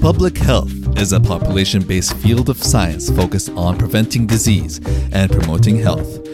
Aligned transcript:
Public 0.00 0.38
health 0.38 0.72
is 0.98 1.12
a 1.12 1.20
population 1.20 1.82
based 1.82 2.16
field 2.16 2.48
of 2.48 2.56
science 2.56 3.10
focused 3.10 3.50
on 3.50 3.76
preventing 3.76 4.26
disease 4.26 4.80
and 5.12 5.30
promoting 5.30 5.76
health. 5.76 6.26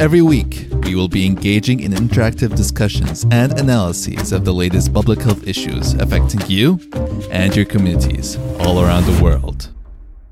Every 0.00 0.22
week, 0.22 0.68
we 0.84 0.94
will 0.94 1.06
be 1.06 1.26
engaging 1.26 1.80
in 1.80 1.92
interactive 1.92 2.56
discussions 2.56 3.26
and 3.30 3.60
analyses 3.60 4.32
of 4.32 4.46
the 4.46 4.54
latest 4.54 4.94
public 4.94 5.20
health 5.20 5.46
issues 5.46 5.92
affecting 5.94 6.40
you 6.48 6.80
and 7.30 7.54
your 7.54 7.66
communities 7.66 8.38
all 8.60 8.80
around 8.80 9.04
the 9.04 9.22
world. 9.22 9.70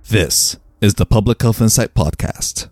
This 0.09 0.57
is 0.81 0.95
the 0.95 1.05
Public 1.05 1.43
Health 1.43 1.61
Insight 1.61 1.93
Podcast. 1.93 2.71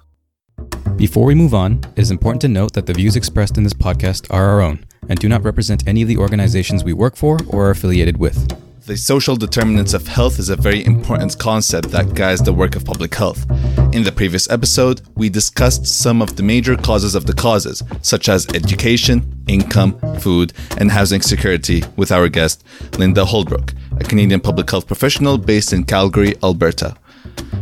Before 0.96 1.26
we 1.26 1.34
move 1.34 1.52
on, 1.52 1.80
it 1.94 2.00
is 2.00 2.10
important 2.10 2.40
to 2.40 2.48
note 2.48 2.72
that 2.72 2.86
the 2.86 2.94
views 2.94 3.16
expressed 3.16 3.58
in 3.58 3.64
this 3.64 3.74
podcast 3.74 4.32
are 4.32 4.46
our 4.46 4.62
own 4.62 4.85
and 5.08 5.18
do 5.18 5.28
not 5.28 5.44
represent 5.44 5.86
any 5.86 6.02
of 6.02 6.08
the 6.08 6.18
organizations 6.18 6.84
we 6.84 6.92
work 6.92 7.16
for 7.16 7.38
or 7.48 7.66
are 7.66 7.70
affiliated 7.70 8.16
with. 8.16 8.48
The 8.86 8.96
social 8.96 9.34
determinants 9.34 9.94
of 9.94 10.06
health 10.06 10.38
is 10.38 10.48
a 10.48 10.54
very 10.54 10.84
important 10.84 11.36
concept 11.40 11.90
that 11.90 12.14
guides 12.14 12.40
the 12.40 12.52
work 12.52 12.76
of 12.76 12.84
public 12.84 13.12
health. 13.16 13.44
In 13.92 14.04
the 14.04 14.12
previous 14.14 14.48
episode, 14.48 15.00
we 15.16 15.28
discussed 15.28 15.86
some 15.86 16.22
of 16.22 16.36
the 16.36 16.44
major 16.44 16.76
causes 16.76 17.16
of 17.16 17.26
the 17.26 17.34
causes, 17.34 17.82
such 18.02 18.28
as 18.28 18.46
education, 18.54 19.42
income, 19.48 19.98
food, 20.20 20.52
and 20.78 20.92
housing 20.92 21.20
security, 21.20 21.82
with 21.96 22.12
our 22.12 22.28
guest, 22.28 22.62
Linda 22.96 23.24
Holbrook, 23.24 23.74
a 23.98 24.04
Canadian 24.04 24.40
public 24.40 24.70
health 24.70 24.86
professional 24.86 25.36
based 25.36 25.72
in 25.72 25.82
Calgary, 25.82 26.34
Alberta. 26.44 26.96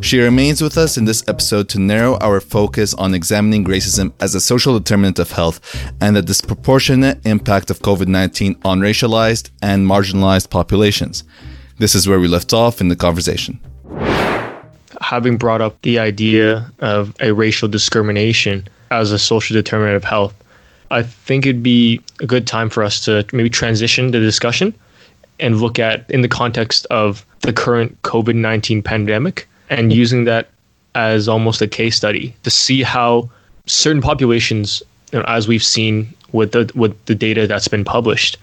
She 0.04 0.20
remains 0.20 0.60
with 0.60 0.76
us 0.76 0.98
in 0.98 1.06
this 1.06 1.24
episode 1.28 1.70
to 1.70 1.80
narrow 1.80 2.18
our 2.18 2.38
focus 2.38 2.92
on 2.92 3.14
examining 3.14 3.64
racism 3.64 4.12
as 4.20 4.34
a 4.34 4.40
social 4.40 4.78
determinant 4.78 5.18
of 5.18 5.30
health 5.30 5.62
and 5.98 6.14
the 6.14 6.20
disproportionate 6.20 7.24
impact 7.24 7.70
of 7.70 7.78
COVID 7.78 8.06
19 8.06 8.54
on 8.66 8.80
racialized 8.80 9.48
and 9.62 9.86
marginalized 9.86 10.50
populations. 10.50 11.24
This 11.78 11.94
is 11.94 12.06
where 12.06 12.20
we 12.20 12.28
left 12.28 12.52
off 12.52 12.82
in 12.82 12.88
the 12.88 12.96
conversation. 12.96 13.58
Having 15.00 15.38
brought 15.38 15.62
up 15.62 15.80
the 15.80 15.98
idea 15.98 16.70
of 16.80 17.14
a 17.20 17.32
racial 17.32 17.66
discrimination 17.66 18.68
as 18.90 19.10
a 19.10 19.18
social 19.18 19.54
determinant 19.54 19.96
of 19.96 20.04
health, 20.04 20.34
I 20.90 21.02
think 21.02 21.46
it'd 21.46 21.62
be 21.62 21.98
a 22.20 22.26
good 22.26 22.46
time 22.46 22.68
for 22.68 22.82
us 22.82 23.02
to 23.06 23.24
maybe 23.32 23.48
transition 23.48 24.10
the 24.10 24.20
discussion 24.20 24.74
and 25.40 25.62
look 25.62 25.78
at 25.78 26.04
in 26.10 26.20
the 26.20 26.28
context 26.28 26.84
of 26.90 27.24
the 27.40 27.54
current 27.54 28.02
COVID 28.02 28.34
19 28.34 28.82
pandemic 28.82 29.48
and 29.70 29.92
using 29.92 30.24
that 30.24 30.48
as 30.94 31.28
almost 31.28 31.60
a 31.60 31.66
case 31.66 31.96
study 31.96 32.34
to 32.42 32.50
see 32.50 32.82
how 32.82 33.28
certain 33.66 34.02
populations, 34.02 34.82
you 35.12 35.18
know, 35.18 35.24
as 35.26 35.48
we've 35.48 35.64
seen 35.64 36.12
with 36.32 36.52
the 36.52 36.70
with 36.74 37.04
the 37.06 37.14
data 37.14 37.46
that's 37.46 37.68
been 37.68 37.84
published, 37.84 38.36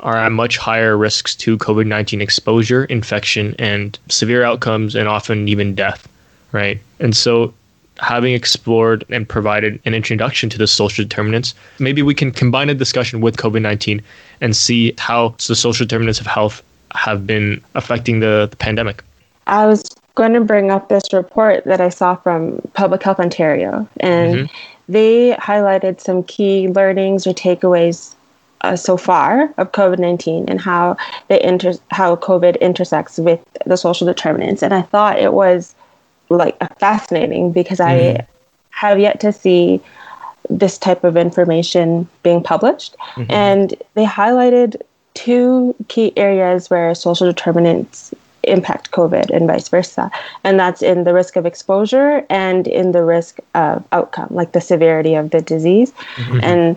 are 0.00 0.16
at 0.16 0.32
much 0.32 0.58
higher 0.58 0.96
risks 0.96 1.34
to 1.36 1.56
COVID 1.58 1.86
nineteen 1.86 2.20
exposure, 2.20 2.84
infection, 2.86 3.54
and 3.58 3.98
severe 4.08 4.42
outcomes, 4.42 4.94
and 4.94 5.08
often 5.08 5.48
even 5.48 5.74
death. 5.74 6.08
Right, 6.52 6.78
and 7.00 7.16
so 7.16 7.52
having 7.98 8.34
explored 8.34 9.04
and 9.08 9.28
provided 9.28 9.80
an 9.84 9.94
introduction 9.94 10.50
to 10.50 10.58
the 10.58 10.66
social 10.66 11.04
determinants, 11.04 11.54
maybe 11.78 12.02
we 12.02 12.14
can 12.14 12.30
combine 12.30 12.68
a 12.68 12.74
discussion 12.74 13.20
with 13.20 13.36
COVID 13.36 13.62
19 13.62 14.02
and 14.40 14.54
see 14.54 14.94
how 14.98 15.34
the 15.46 15.56
social 15.56 15.86
determinants 15.86 16.20
of 16.20 16.26
health 16.26 16.62
have 16.94 17.26
been 17.26 17.62
affecting 17.74 18.20
the, 18.20 18.48
the 18.50 18.56
pandemic. 18.56 19.02
I 19.46 19.66
was 19.66 19.82
going 20.16 20.32
to 20.32 20.40
bring 20.40 20.70
up 20.70 20.88
this 20.88 21.12
report 21.12 21.62
that 21.64 21.80
I 21.80 21.90
saw 21.90 22.16
from 22.16 22.60
Public 22.72 23.02
Health 23.02 23.20
Ontario, 23.20 23.88
and 24.00 24.34
mm-hmm. 24.34 24.92
they 24.92 25.36
highlighted 25.38 26.00
some 26.00 26.24
key 26.24 26.68
learnings 26.68 27.26
or 27.26 27.32
takeaways 27.32 28.14
uh, 28.62 28.74
so 28.74 28.96
far 28.96 29.52
of 29.58 29.70
COVID 29.72 29.98
nineteen 29.98 30.48
and 30.48 30.60
how 30.60 30.96
they 31.28 31.40
inter- 31.42 31.78
how 31.90 32.16
COVID 32.16 32.58
intersects 32.60 33.18
with 33.18 33.40
the 33.66 33.76
social 33.76 34.06
determinants. 34.06 34.62
And 34.62 34.74
I 34.74 34.82
thought 34.82 35.20
it 35.20 35.34
was 35.34 35.74
like 36.30 36.56
fascinating 36.80 37.52
because 37.52 37.78
mm-hmm. 37.78 38.18
I 38.18 38.26
have 38.70 38.98
yet 38.98 39.20
to 39.20 39.32
see 39.32 39.80
this 40.48 40.78
type 40.78 41.04
of 41.04 41.16
information 41.16 42.08
being 42.22 42.42
published, 42.42 42.96
mm-hmm. 43.14 43.30
and 43.30 43.74
they 43.94 44.06
highlighted 44.06 44.80
two 45.12 45.74
key 45.88 46.12
areas 46.16 46.70
where 46.70 46.94
social 46.94 47.26
determinants 47.26 48.14
impact 48.46 48.90
COVID 48.90 49.30
and 49.30 49.46
vice 49.46 49.68
versa. 49.68 50.10
And 50.44 50.58
that's 50.58 50.82
in 50.82 51.04
the 51.04 51.12
risk 51.12 51.36
of 51.36 51.46
exposure 51.46 52.24
and 52.30 52.66
in 52.66 52.92
the 52.92 53.02
risk 53.02 53.38
of 53.54 53.84
outcome, 53.92 54.28
like 54.30 54.52
the 54.52 54.60
severity 54.60 55.14
of 55.14 55.30
the 55.30 55.40
disease. 55.40 55.92
Mm-hmm. 56.16 56.40
And 56.42 56.76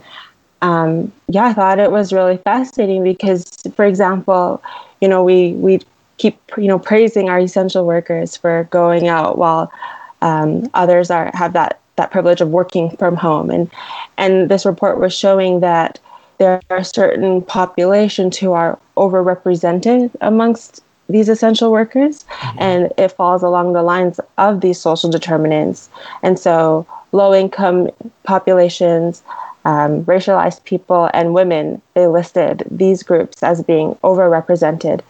um, 0.61 1.11
yeah, 1.27 1.45
I 1.45 1.53
thought 1.53 1.79
it 1.79 1.91
was 1.91 2.11
really 2.11 2.37
fascinating 2.37 3.03
because, 3.03 3.45
for 3.75 3.85
example, 3.85 4.61
you 5.01 5.07
know, 5.07 5.23
we, 5.23 5.53
we 5.53 5.79
keep, 6.17 6.37
you 6.57 6.67
know, 6.67 6.79
praising 6.79 7.29
our 7.29 7.39
essential 7.39 7.85
workers 7.85 8.35
for 8.35 8.67
going 8.71 9.07
out 9.07 9.37
while 9.37 9.71
um, 10.21 10.69
others 10.73 11.09
are 11.09 11.31
have 11.33 11.53
that, 11.53 11.79
that 11.95 12.11
privilege 12.11 12.41
of 12.41 12.49
working 12.49 12.95
from 12.97 13.15
home. 13.15 13.49
And, 13.49 13.71
and 14.17 14.49
this 14.49 14.65
report 14.65 14.99
was 14.99 15.13
showing 15.13 15.61
that 15.61 15.99
there 16.39 16.61
are 16.69 16.83
certain 16.83 17.41
populations 17.41 18.37
who 18.37 18.53
are 18.53 18.79
overrepresented 18.97 20.11
amongst 20.21 20.81
these 21.09 21.29
essential 21.29 21.71
workers, 21.71 22.23
mm-hmm. 22.23 22.59
and 22.59 22.93
it 22.97 23.09
falls 23.09 23.43
along 23.43 23.73
the 23.73 23.83
lines 23.83 24.19
of 24.37 24.61
these 24.61 24.79
social 24.79 25.09
determinants. 25.09 25.89
And 26.23 26.37
so, 26.37 26.85
low 27.11 27.33
income 27.33 27.89
populations, 28.23 29.23
um, 29.65 30.05
racialized 30.05 30.63
people, 30.63 31.09
and 31.13 31.33
women, 31.33 31.81
they 31.95 32.07
listed 32.07 32.63
these 32.69 33.03
groups 33.03 33.43
as 33.43 33.63
being 33.63 33.95
overrepresented 34.03 35.01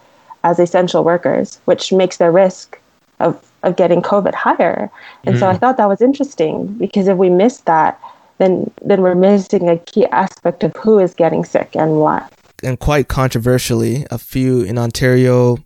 as 0.44 0.60
essential 0.60 1.04
workers, 1.04 1.60
which 1.66 1.92
makes 1.92 2.18
their 2.18 2.32
risk 2.32 2.80
of, 3.20 3.46
of 3.64 3.76
getting 3.76 4.02
COVID 4.02 4.34
higher. 4.34 4.90
And 5.26 5.36
mm. 5.36 5.40
so 5.40 5.48
I 5.48 5.56
mm. 5.56 5.60
thought 5.60 5.78
that 5.78 5.90
was 5.90 6.02
interesting 6.02 6.68
because 6.78 7.08
if 7.08 7.18
we 7.18 7.30
miss 7.30 7.60
that, 7.62 8.00
then 8.40 8.72
then 8.82 9.02
we're 9.02 9.16
missing 9.16 9.70
a 9.70 9.78
key 9.78 10.06
aspect 10.08 10.64
of 10.64 10.74
who 10.78 10.98
is 10.98 11.14
getting 11.14 11.44
sick 11.44 11.76
and 11.76 12.00
why. 12.00 12.26
And 12.64 12.80
quite 12.80 13.08
controversially, 13.08 14.06
a 14.10 14.18
few 14.18 14.62
in 14.64 14.78
Ontario 14.78 15.58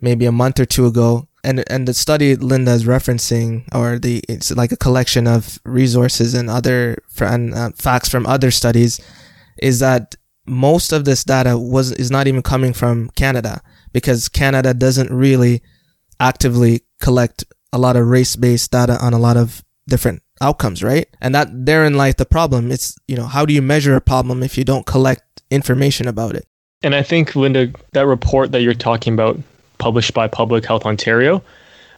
maybe 0.00 0.26
a 0.26 0.32
month 0.32 0.60
or 0.60 0.66
two 0.66 0.86
ago. 0.86 1.28
And, 1.44 1.62
and 1.70 1.86
the 1.86 1.94
study 1.94 2.34
Linda 2.34 2.72
is 2.72 2.84
referencing, 2.84 3.64
or 3.72 4.00
the 4.00 4.20
it's 4.28 4.50
like 4.50 4.72
a 4.72 4.76
collection 4.76 5.28
of 5.28 5.60
resources 5.64 6.34
and 6.34 6.50
other 6.50 6.98
and 7.20 7.54
uh, 7.54 7.70
facts 7.76 8.08
from 8.08 8.26
other 8.26 8.50
studies, 8.50 9.00
is 9.62 9.78
that 9.78 10.16
most 10.44 10.92
of 10.92 11.04
this 11.04 11.22
data 11.22 11.56
was 11.56 11.92
is 11.92 12.10
not 12.10 12.26
even 12.26 12.42
coming 12.42 12.72
from 12.72 13.10
Canada 13.10 13.62
because 13.92 14.28
Canada 14.28 14.74
doesn't 14.74 15.10
really 15.10 15.62
actively 16.18 16.82
collect 17.00 17.44
a 17.72 17.78
lot 17.78 17.96
of 17.96 18.08
race-based 18.08 18.72
data 18.72 18.98
on 19.00 19.12
a 19.12 19.18
lot 19.18 19.36
of 19.36 19.62
different 19.88 20.22
outcomes, 20.40 20.82
right? 20.82 21.06
And 21.20 21.34
that 21.34 21.48
therein 21.52 21.94
lies 21.94 22.16
the 22.16 22.26
problem. 22.26 22.72
It's 22.72 22.96
you 23.06 23.16
know 23.16 23.26
how 23.26 23.46
do 23.46 23.54
you 23.54 23.62
measure 23.62 23.94
a 23.94 24.00
problem 24.00 24.42
if 24.42 24.58
you 24.58 24.64
don't 24.64 24.86
collect 24.86 25.42
information 25.50 26.08
about 26.08 26.34
it? 26.34 26.46
And 26.82 26.94
I 26.94 27.02
think 27.02 27.36
Linda, 27.36 27.72
that 27.92 28.06
report 28.06 28.52
that 28.52 28.62
you're 28.62 28.74
talking 28.74 29.14
about 29.14 29.38
published 29.78 30.14
by 30.14 30.26
Public 30.28 30.64
Health 30.64 30.84
Ontario. 30.84 31.42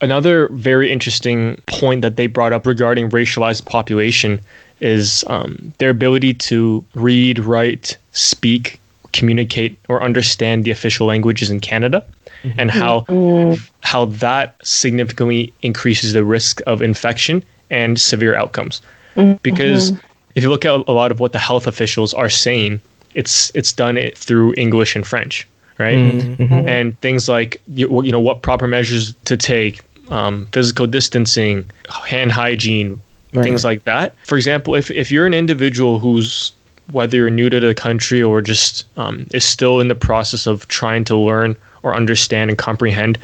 Another 0.01 0.49
very 0.53 0.93
interesting 0.93 1.61
point 1.67 2.03
that 2.03 2.17
they 2.17 2.29
brought 2.29 2.53
up 2.53 2.67
regarding 2.67 3.11
racialized 3.11 3.67
population 3.67 4.41
is 4.81 5.25
um, 5.27 5.73
their 5.79 5.91
ability 5.91 6.35
to 6.35 6.85
read, 6.95 7.41
write, 7.41 7.97
speak, 8.13 8.81
communicate, 9.13 9.77
or 9.89 10.03
understand 10.03 10.65
the 10.65 10.71
official 10.71 11.07
languages 11.07 11.51
in 11.51 11.59
Canada, 11.59 12.05
mm-hmm. 12.43 12.61
and 12.61 12.71
how 12.71 13.01
mm-hmm. 13.03 13.61
how 13.81 14.05
that 14.05 14.55
significantly 14.63 15.53
increases 15.63 16.13
the 16.13 16.25
risk 16.25 16.61
of 16.67 16.81
infection 16.81 17.43
and 17.71 18.01
severe 18.01 18.37
outcomes. 18.37 18.81
Mm-hmm. 19.17 19.39
Because 19.43 19.93
if 20.37 20.45
you 20.45 20.51
look 20.51 20.65
at 20.65 20.71
a 20.87 20.93
lot 20.93 21.11
of 21.11 21.19
what 21.19 21.33
the 21.33 21.41
health 21.41 21.67
officials 21.67 22.15
are 22.15 22.31
saying, 22.31 22.81
it's 23.15 23.51
it's 23.57 23.73
done 23.73 23.97
it 23.97 24.17
through 24.17 24.55
English 24.57 24.95
and 24.95 25.05
French 25.05 25.47
right? 25.79 25.97
Mm-hmm. 25.97 26.43
mm-hmm. 26.43 26.69
And 26.69 27.01
things 27.01 27.29
like 27.29 27.61
you, 27.69 28.03
you 28.03 28.13
know 28.13 28.21
what 28.21 28.43
proper 28.43 28.67
measures 28.67 29.15
to 29.25 29.37
take, 29.37 29.81
um, 30.11 30.47
physical 30.53 30.87
distancing, 30.87 31.71
hand 32.07 32.33
hygiene, 32.33 33.01
right. 33.33 33.43
things 33.43 33.65
like 33.65 33.85
that. 33.85 34.15
For 34.25 34.37
example, 34.37 34.75
if 34.75 34.91
if 34.91 35.11
you're 35.11 35.27
an 35.27 35.35
individual 35.35 35.99
who's 35.99 36.53
whether 36.91 37.19
you're 37.19 37.31
new 37.31 37.51
to 37.51 37.61
the 37.61 37.75
country 37.75 38.23
or 38.23 38.41
just 38.41 38.87
um, 38.97 39.27
is 39.33 39.45
still 39.45 39.81
in 39.81 39.89
the 39.89 39.95
process 39.95 40.47
of 40.47 40.67
trying 40.69 41.05
to 41.05 41.17
learn 41.17 41.55
or 41.83 41.95
understand 41.95 42.51
and 42.51 42.59
comprehend 42.59 43.19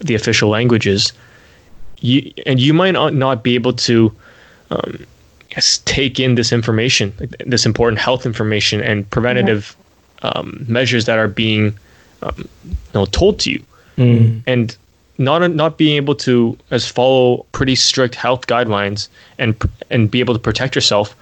the 0.00 0.14
official 0.14 0.48
languages, 0.48 1.12
you 2.00 2.32
and 2.46 2.58
you 2.58 2.74
might 2.74 2.92
not, 2.92 3.14
not 3.14 3.42
be 3.42 3.54
able 3.54 3.72
to 3.72 4.12
um, 4.70 5.06
take 5.84 6.18
in 6.18 6.34
this 6.34 6.52
information, 6.52 7.12
this 7.46 7.66
important 7.66 8.00
health 8.00 8.24
information 8.24 8.80
and 8.80 9.08
preventative 9.10 9.76
um, 10.22 10.64
measures 10.68 11.04
that 11.06 11.18
are 11.18 11.28
being 11.28 11.74
um, 12.22 12.48
you 12.64 12.76
know, 12.94 13.06
told 13.06 13.38
to 13.40 13.50
you, 13.50 13.62
mm. 13.96 14.42
and 14.46 14.76
not 15.18 15.46
not 15.50 15.78
being 15.78 15.96
able 15.96 16.14
to 16.14 16.56
as 16.70 16.88
follow 16.88 17.46
pretty 17.52 17.74
strict 17.74 18.14
health 18.14 18.46
guidelines 18.46 19.08
and 19.38 19.56
and 19.90 20.10
be 20.10 20.20
able 20.20 20.34
to 20.34 20.40
protect 20.40 20.74
yourself. 20.74 21.14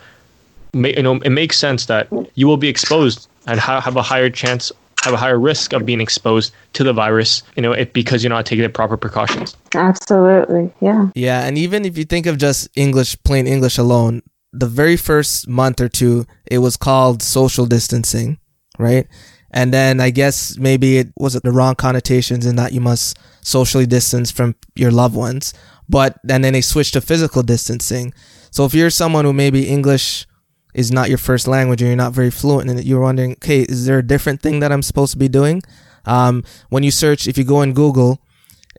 May, 0.73 0.95
you 0.97 1.03
know, 1.03 1.17
it 1.17 1.31
makes 1.31 1.59
sense 1.59 1.87
that 1.87 2.09
you 2.35 2.47
will 2.47 2.57
be 2.57 2.69
exposed 2.69 3.29
and 3.47 3.59
ha- 3.59 3.81
have 3.81 3.97
a 3.97 4.03
higher 4.03 4.31
chance 4.31 4.71
have 5.03 5.15
a 5.15 5.17
higher 5.17 5.39
risk 5.39 5.73
of 5.73 5.87
being 5.87 6.01
exposed 6.01 6.53
to 6.75 6.85
the 6.85 6.93
virus, 6.93 7.43
you 7.57 7.63
know, 7.63 7.73
it, 7.73 7.93
because 7.93 8.23
you're 8.23 8.31
not 8.31 8.47
taking 8.47 8.63
the 8.63 8.69
proper 8.69 8.97
precautions. 8.97 9.57
Absolutely. 9.75 10.71
Yeah. 10.81 11.09
Yeah, 11.15 11.47
and 11.47 11.57
even 11.57 11.85
if 11.85 11.97
you 11.97 12.05
think 12.05 12.27
of 12.27 12.37
just 12.37 12.69
English, 12.77 13.17
plain 13.25 13.47
English 13.47 13.79
alone, 13.79 14.23
the 14.53 14.67
very 14.67 14.97
first 14.97 15.49
month 15.49 15.81
or 15.81 15.89
two, 15.89 16.27
it 16.51 16.59
was 16.59 16.77
called 16.77 17.23
social 17.23 17.67
distancing, 17.67 18.39
right? 18.81 19.07
And 19.53 19.75
then 19.75 20.01
I 20.01 20.11
guess 20.11 20.57
maybe 20.59 20.99
it 20.99 21.09
was 21.17 21.35
the 21.35 21.53
wrong 21.53 21.75
connotations 21.75 22.47
in 22.47 22.57
that 22.57 22.73
you 22.73 22.81
must 22.81 23.19
socially 23.43 23.87
distance 23.87 24.31
from 24.31 24.55
your 24.77 24.91
loved 24.91 25.17
ones. 25.17 25.53
But 25.89 26.19
and 26.29 26.45
then 26.45 26.53
they 26.53 26.61
switched 26.61 26.93
to 26.93 27.01
physical 27.01 27.43
distancing. 27.43 28.15
So 28.51 28.65
if 28.65 28.75
you're 28.75 28.91
someone 28.91 29.25
who 29.25 29.33
maybe 29.33 29.69
English 29.69 30.27
is 30.73 30.93
not 30.93 31.09
your 31.09 31.19
first 31.19 31.49
language 31.49 31.83
and 31.83 31.89
you're 31.89 31.97
not 31.97 32.13
very 32.13 32.31
fluent 32.31 32.71
in 32.71 32.79
it, 32.79 32.85
you're 32.85 33.01
wondering, 33.01 33.33
okay, 33.33 33.63
is 33.63 33.87
there 33.87 33.99
a 33.99 34.07
different 34.07 34.41
thing 34.41 34.61
that 34.61 34.71
I'm 34.71 34.83
supposed 34.83 35.13
to 35.13 35.19
be 35.19 35.29
doing? 35.29 35.63
Um, 36.05 36.45
when 36.69 36.83
you 36.83 36.91
search, 36.93 37.27
if 37.27 37.37
you 37.37 37.45
go 37.45 37.63
in 37.63 37.73
Google, 37.73 38.23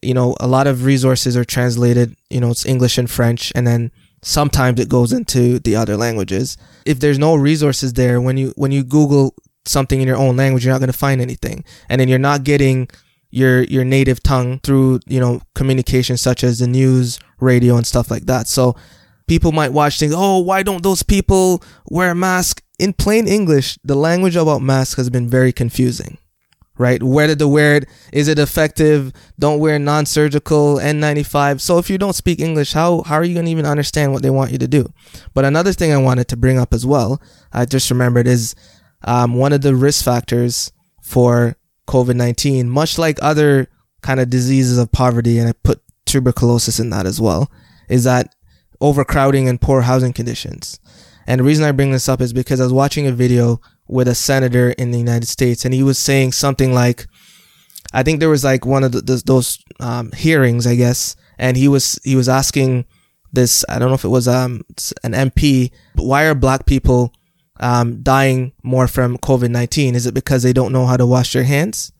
you 0.01 0.13
know, 0.13 0.35
a 0.39 0.47
lot 0.47 0.67
of 0.67 0.85
resources 0.85 1.37
are 1.37 1.45
translated, 1.45 2.15
you 2.29 2.39
know, 2.39 2.51
it's 2.51 2.65
English 2.65 2.97
and 2.97 3.09
French, 3.09 3.51
and 3.55 3.67
then 3.67 3.91
sometimes 4.21 4.79
it 4.79 4.89
goes 4.89 5.13
into 5.13 5.59
the 5.59 5.75
other 5.75 5.97
languages. 5.97 6.57
If 6.85 6.99
there's 6.99 7.19
no 7.19 7.35
resources 7.35 7.93
there, 7.93 8.19
when 8.19 8.37
you, 8.37 8.53
when 8.55 8.71
you 8.71 8.83
Google 8.83 9.35
something 9.65 10.01
in 10.01 10.07
your 10.07 10.17
own 10.17 10.37
language, 10.37 10.65
you're 10.65 10.73
not 10.73 10.79
going 10.79 10.91
to 10.91 10.97
find 10.97 11.21
anything. 11.21 11.63
And 11.89 12.01
then 12.01 12.07
you're 12.07 12.19
not 12.19 12.43
getting 12.43 12.89
your, 13.29 13.63
your 13.63 13.83
native 13.85 14.21
tongue 14.21 14.59
through, 14.59 14.99
you 15.05 15.19
know, 15.19 15.41
communication 15.55 16.17
such 16.17 16.43
as 16.43 16.59
the 16.59 16.67
news, 16.67 17.19
radio, 17.39 17.77
and 17.77 17.85
stuff 17.85 18.11
like 18.11 18.25
that. 18.25 18.47
So 18.47 18.75
people 19.27 19.51
might 19.51 19.73
watch 19.73 19.99
things, 19.99 20.13
oh, 20.15 20.39
why 20.39 20.63
don't 20.63 20.83
those 20.83 21.03
people 21.03 21.63
wear 21.89 22.11
a 22.11 22.15
mask? 22.15 22.63
In 22.79 22.93
plain 22.93 23.27
English, 23.27 23.77
the 23.83 23.95
language 23.95 24.35
about 24.35 24.61
masks 24.61 24.95
has 24.95 25.09
been 25.09 25.29
very 25.29 25.51
confusing 25.51 26.17
right? 26.81 27.03
Whether 27.03 27.35
to 27.35 27.47
wear 27.47 27.75
it, 27.75 27.89
is 28.11 28.27
it 28.27 28.39
effective? 28.39 29.13
Don't 29.37 29.59
wear 29.59 29.77
non-surgical 29.77 30.77
N95. 30.77 31.61
So 31.61 31.77
if 31.77 31.91
you 31.91 31.99
don't 31.99 32.15
speak 32.15 32.39
English, 32.39 32.73
how, 32.73 33.03
how 33.03 33.15
are 33.15 33.23
you 33.23 33.35
going 33.35 33.45
to 33.45 33.51
even 33.51 33.67
understand 33.67 34.13
what 34.13 34.23
they 34.23 34.31
want 34.31 34.51
you 34.51 34.57
to 34.57 34.67
do? 34.67 34.91
But 35.35 35.45
another 35.45 35.73
thing 35.73 35.93
I 35.93 35.97
wanted 35.97 36.27
to 36.29 36.37
bring 36.37 36.57
up 36.57 36.73
as 36.73 36.83
well, 36.83 37.21
I 37.53 37.65
just 37.65 37.91
remembered 37.91 38.25
is, 38.25 38.55
um, 39.03 39.35
one 39.35 39.53
of 39.53 39.61
the 39.61 39.75
risk 39.75 40.03
factors 40.05 40.71
for 41.01 41.55
COVID-19, 41.87 42.67
much 42.67 42.97
like 42.97 43.17
other 43.21 43.67
kind 44.01 44.19
of 44.19 44.29
diseases 44.29 44.77
of 44.77 44.91
poverty, 44.91 45.37
and 45.37 45.49
I 45.49 45.53
put 45.63 45.81
tuberculosis 46.05 46.79
in 46.79 46.89
that 46.91 47.05
as 47.05 47.19
well, 47.19 47.51
is 47.89 48.03
that 48.03 48.35
overcrowding 48.79 49.47
and 49.47 49.61
poor 49.61 49.81
housing 49.81 50.13
conditions. 50.13 50.79
And 51.27 51.39
the 51.39 51.43
reason 51.43 51.63
I 51.65 51.71
bring 51.71 51.91
this 51.91 52.09
up 52.09 52.21
is 52.21 52.33
because 52.33 52.59
I 52.59 52.63
was 52.63 52.73
watching 52.73 53.07
a 53.07 53.11
video 53.11 53.61
with 53.87 54.07
a 54.07 54.15
senator 54.15 54.71
in 54.71 54.91
the 54.91 54.97
United 54.97 55.27
States, 55.27 55.65
and 55.65 55.73
he 55.73 55.83
was 55.83 55.97
saying 55.97 56.31
something 56.31 56.73
like, 56.73 57.07
I 57.93 58.03
think 58.03 58.19
there 58.19 58.29
was 58.29 58.43
like 58.43 58.65
one 58.65 58.83
of 58.83 58.91
the, 58.93 59.01
the, 59.01 59.21
those 59.25 59.59
um, 59.79 60.11
hearings, 60.13 60.65
I 60.65 60.75
guess, 60.75 61.15
and 61.37 61.57
he 61.57 61.67
was 61.67 61.99
he 62.03 62.15
was 62.15 62.29
asking 62.29 62.85
this. 63.33 63.65
I 63.67 63.79
don't 63.79 63.89
know 63.89 63.95
if 63.95 64.05
it 64.05 64.09
was 64.09 64.27
um, 64.27 64.61
an 65.03 65.11
MP, 65.11 65.71
why 65.95 66.23
are 66.23 66.35
black 66.35 66.65
people 66.65 67.13
um, 67.59 68.01
dying 68.01 68.53
more 68.63 68.87
from 68.87 69.17
COVID 69.17 69.49
nineteen? 69.49 69.95
Is 69.95 70.05
it 70.05 70.13
because 70.13 70.43
they 70.43 70.53
don't 70.53 70.71
know 70.71 70.85
how 70.85 70.97
to 70.97 71.05
wash 71.05 71.33
their 71.33 71.43
hands? 71.43 71.91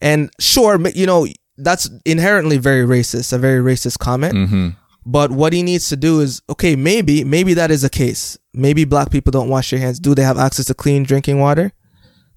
And 0.00 0.30
sure, 0.38 0.80
you 0.88 1.06
know 1.06 1.26
that's 1.56 1.88
inherently 2.04 2.58
very 2.58 2.84
racist, 2.84 3.32
a 3.32 3.38
very 3.38 3.62
racist 3.62 3.98
comment. 3.98 4.34
Mm-hmm. 4.34 4.68
But 5.06 5.30
what 5.30 5.52
he 5.52 5.62
needs 5.62 5.88
to 5.90 5.96
do 5.96 6.20
is, 6.20 6.40
okay, 6.48 6.76
maybe, 6.76 7.24
maybe 7.24 7.54
that 7.54 7.70
is 7.70 7.84
a 7.84 7.90
case. 7.90 8.38
Maybe 8.54 8.84
black 8.84 9.10
people 9.10 9.30
don't 9.30 9.50
wash 9.50 9.70
their 9.70 9.78
hands. 9.78 10.00
Do 10.00 10.14
they 10.14 10.22
have 10.22 10.38
access 10.38 10.66
to 10.66 10.74
clean 10.74 11.02
drinking 11.02 11.38
water? 11.38 11.72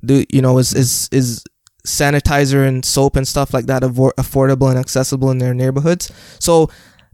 Do, 0.03 0.25
you 0.29 0.41
know, 0.41 0.57
is, 0.57 0.73
is, 0.73 1.07
is 1.11 1.43
sanitizer 1.85 2.67
and 2.67 2.83
soap 2.83 3.15
and 3.15 3.25
stuff 3.25 3.53
like 3.53 3.67
that 3.67 3.83
affordable 3.83 4.69
and 4.69 4.77
accessible 4.77 5.31
in 5.31 5.37
their 5.37 5.53
neighborhoods? 5.53 6.11
So 6.39 6.69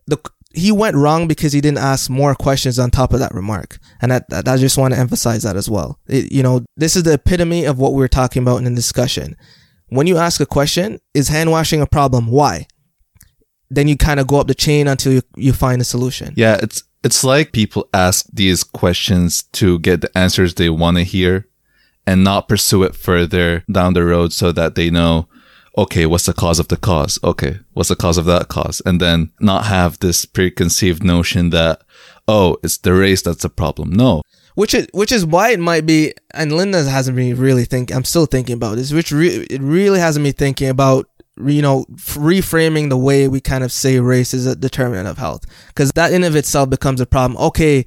the, 0.07 0.17
he 0.53 0.71
went 0.71 0.95
wrong 0.95 1.27
because 1.27 1.51
he 1.51 1.61
didn't 1.61 1.79
ask 1.79 2.09
more 2.09 2.35
questions 2.35 2.79
on 2.79 2.91
top 2.91 3.13
of 3.13 3.19
that 3.19 3.33
remark. 3.33 3.79
And 4.01 4.13
I, 4.13 4.21
just 4.57 4.77
want 4.77 4.94
to 4.94 5.00
emphasize 5.00 5.44
that 5.44 5.55
as 5.55 5.69
well. 5.69 6.00
It, 6.07 6.31
you 6.31 6.44
know, 6.44 6.63
this 6.77 6.95
is 6.95 7.03
the 7.03 7.13
epitome 7.13 7.65
of 7.65 7.79
what 7.79 7.94
we 7.94 8.00
were 8.00 8.07
talking 8.07 8.41
about 8.44 8.57
in 8.57 8.65
the 8.65 8.71
discussion. 8.71 9.35
When 9.88 10.07
you 10.07 10.17
ask 10.17 10.39
a 10.39 10.45
question, 10.45 11.00
is 11.13 11.27
hand 11.27 11.51
washing 11.51 11.81
a 11.81 11.88
problem? 11.88 12.27
Why? 12.27 12.67
then 13.75 13.88
you 13.88 13.97
kind 13.97 14.19
of 14.19 14.27
go 14.27 14.39
up 14.39 14.47
the 14.47 14.55
chain 14.55 14.88
until 14.88 15.13
you, 15.13 15.21
you 15.35 15.53
find 15.53 15.81
a 15.81 15.85
solution. 15.85 16.33
Yeah, 16.35 16.59
it's 16.61 16.83
it's 17.03 17.23
like 17.23 17.51
people 17.51 17.89
ask 17.94 18.25
these 18.31 18.63
questions 18.63 19.44
to 19.53 19.79
get 19.79 20.01
the 20.01 20.17
answers 20.17 20.53
they 20.53 20.69
want 20.69 20.97
to 20.97 21.03
hear 21.03 21.47
and 22.07 22.23
not 22.23 22.47
pursue 22.47 22.83
it 22.83 22.95
further 22.95 23.63
down 23.71 23.94
the 23.94 24.06
road 24.06 24.31
so 24.31 24.51
that 24.53 24.75
they 24.75 24.89
know 24.89 25.27
okay, 25.77 26.05
what's 26.05 26.25
the 26.25 26.33
cause 26.33 26.59
of 26.59 26.67
the 26.67 26.77
cause? 26.77 27.19
Okay, 27.23 27.59
what's 27.73 27.89
the 27.89 27.95
cause 27.95 28.17
of 28.17 28.25
that 28.25 28.47
cause? 28.47 28.81
And 28.85 28.99
then 28.99 29.31
not 29.39 29.65
have 29.65 29.99
this 29.99 30.25
preconceived 30.25 31.03
notion 31.03 31.49
that 31.51 31.81
oh, 32.27 32.57
it's 32.63 32.77
the 32.77 32.93
race 32.93 33.21
that's 33.21 33.41
the 33.41 33.49
problem. 33.49 33.91
No. 33.91 34.21
Which 34.55 34.73
is 34.73 34.87
which 34.93 35.11
is 35.11 35.25
why 35.25 35.49
it 35.49 35.59
might 35.59 35.85
be, 35.85 36.13
and 36.33 36.51
Linda 36.51 36.83
hasn't 36.83 37.17
been 37.17 37.35
really 37.37 37.65
thinking. 37.65 37.95
I'm 37.95 38.03
still 38.03 38.27
thinking 38.27 38.53
about 38.53 38.75
this, 38.75 38.93
which 38.93 39.11
re- 39.11 39.47
it 39.49 39.61
really 39.61 39.99
hasn't 39.99 40.23
me 40.23 40.31
thinking 40.31 40.69
about 40.69 41.07
you 41.43 41.61
know, 41.61 41.85
reframing 41.89 42.89
the 42.89 42.97
way 42.97 43.27
we 43.27 43.41
kind 43.41 43.63
of 43.63 43.71
say 43.71 43.99
race 43.99 44.33
is 44.33 44.45
a 44.45 44.55
determinant 44.55 45.07
of 45.07 45.17
health. 45.17 45.45
Because 45.67 45.91
that 45.93 46.13
in 46.13 46.23
of 46.23 46.35
itself 46.35 46.69
becomes 46.69 47.01
a 47.01 47.05
problem. 47.05 47.41
Okay, 47.41 47.85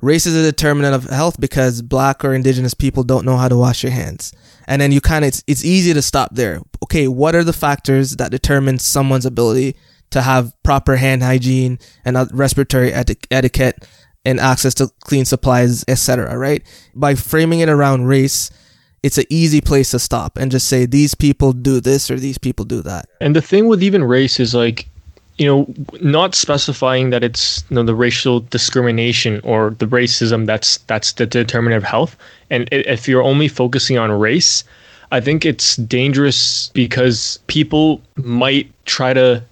race 0.00 0.26
is 0.26 0.36
a 0.36 0.42
determinant 0.42 0.94
of 0.94 1.04
health 1.04 1.40
because 1.40 1.82
black 1.82 2.24
or 2.24 2.34
indigenous 2.34 2.74
people 2.74 3.02
don't 3.02 3.24
know 3.24 3.36
how 3.36 3.48
to 3.48 3.56
wash 3.56 3.82
your 3.82 3.92
hands. 3.92 4.32
And 4.66 4.80
then 4.80 4.92
you 4.92 5.00
kind 5.00 5.24
of, 5.24 5.28
it's, 5.28 5.44
it's 5.46 5.64
easy 5.64 5.92
to 5.94 6.02
stop 6.02 6.34
there. 6.34 6.60
Okay, 6.82 7.08
what 7.08 7.34
are 7.34 7.44
the 7.44 7.52
factors 7.52 8.16
that 8.16 8.30
determine 8.30 8.78
someone's 8.78 9.26
ability 9.26 9.76
to 10.10 10.22
have 10.22 10.52
proper 10.62 10.96
hand 10.96 11.22
hygiene 11.22 11.78
and 12.04 12.16
respiratory 12.32 12.92
etiquette 12.92 13.86
and 14.24 14.40
access 14.40 14.74
to 14.74 14.90
clean 15.00 15.24
supplies, 15.24 15.84
etc. 15.88 16.36
Right? 16.36 16.62
By 16.94 17.14
framing 17.14 17.60
it 17.60 17.68
around 17.68 18.06
race, 18.06 18.50
it's 19.02 19.18
an 19.18 19.24
easy 19.30 19.60
place 19.60 19.92
to 19.92 19.98
stop 19.98 20.36
and 20.36 20.50
just 20.50 20.68
say 20.68 20.84
these 20.84 21.14
people 21.14 21.52
do 21.52 21.80
this 21.80 22.10
or 22.10 22.16
these 22.16 22.38
people 22.38 22.64
do 22.64 22.82
that. 22.82 23.06
And 23.20 23.34
the 23.34 23.40
thing 23.40 23.66
with 23.66 23.82
even 23.82 24.04
race 24.04 24.38
is 24.38 24.54
like, 24.54 24.88
you 25.40 25.46
know, 25.46 25.74
not 26.02 26.34
specifying 26.34 27.08
that 27.10 27.24
it's 27.24 27.64
you 27.70 27.76
know 27.76 27.82
the 27.82 27.94
racial 27.94 28.40
discrimination 28.40 29.40
or 29.42 29.70
the 29.78 29.86
racism 29.86 30.44
that's 30.44 30.76
that's 30.86 31.14
the 31.14 31.24
determinant 31.24 31.78
of 31.78 31.82
health. 31.82 32.14
And 32.50 32.68
if 32.70 33.08
you're 33.08 33.22
only 33.22 33.48
focusing 33.48 33.96
on 33.96 34.12
race, 34.12 34.64
I 35.12 35.20
think 35.20 35.46
it's 35.46 35.76
dangerous 35.76 36.70
because 36.74 37.38
people 37.46 38.02
might 38.16 38.70
try 38.84 39.14
to 39.14 39.42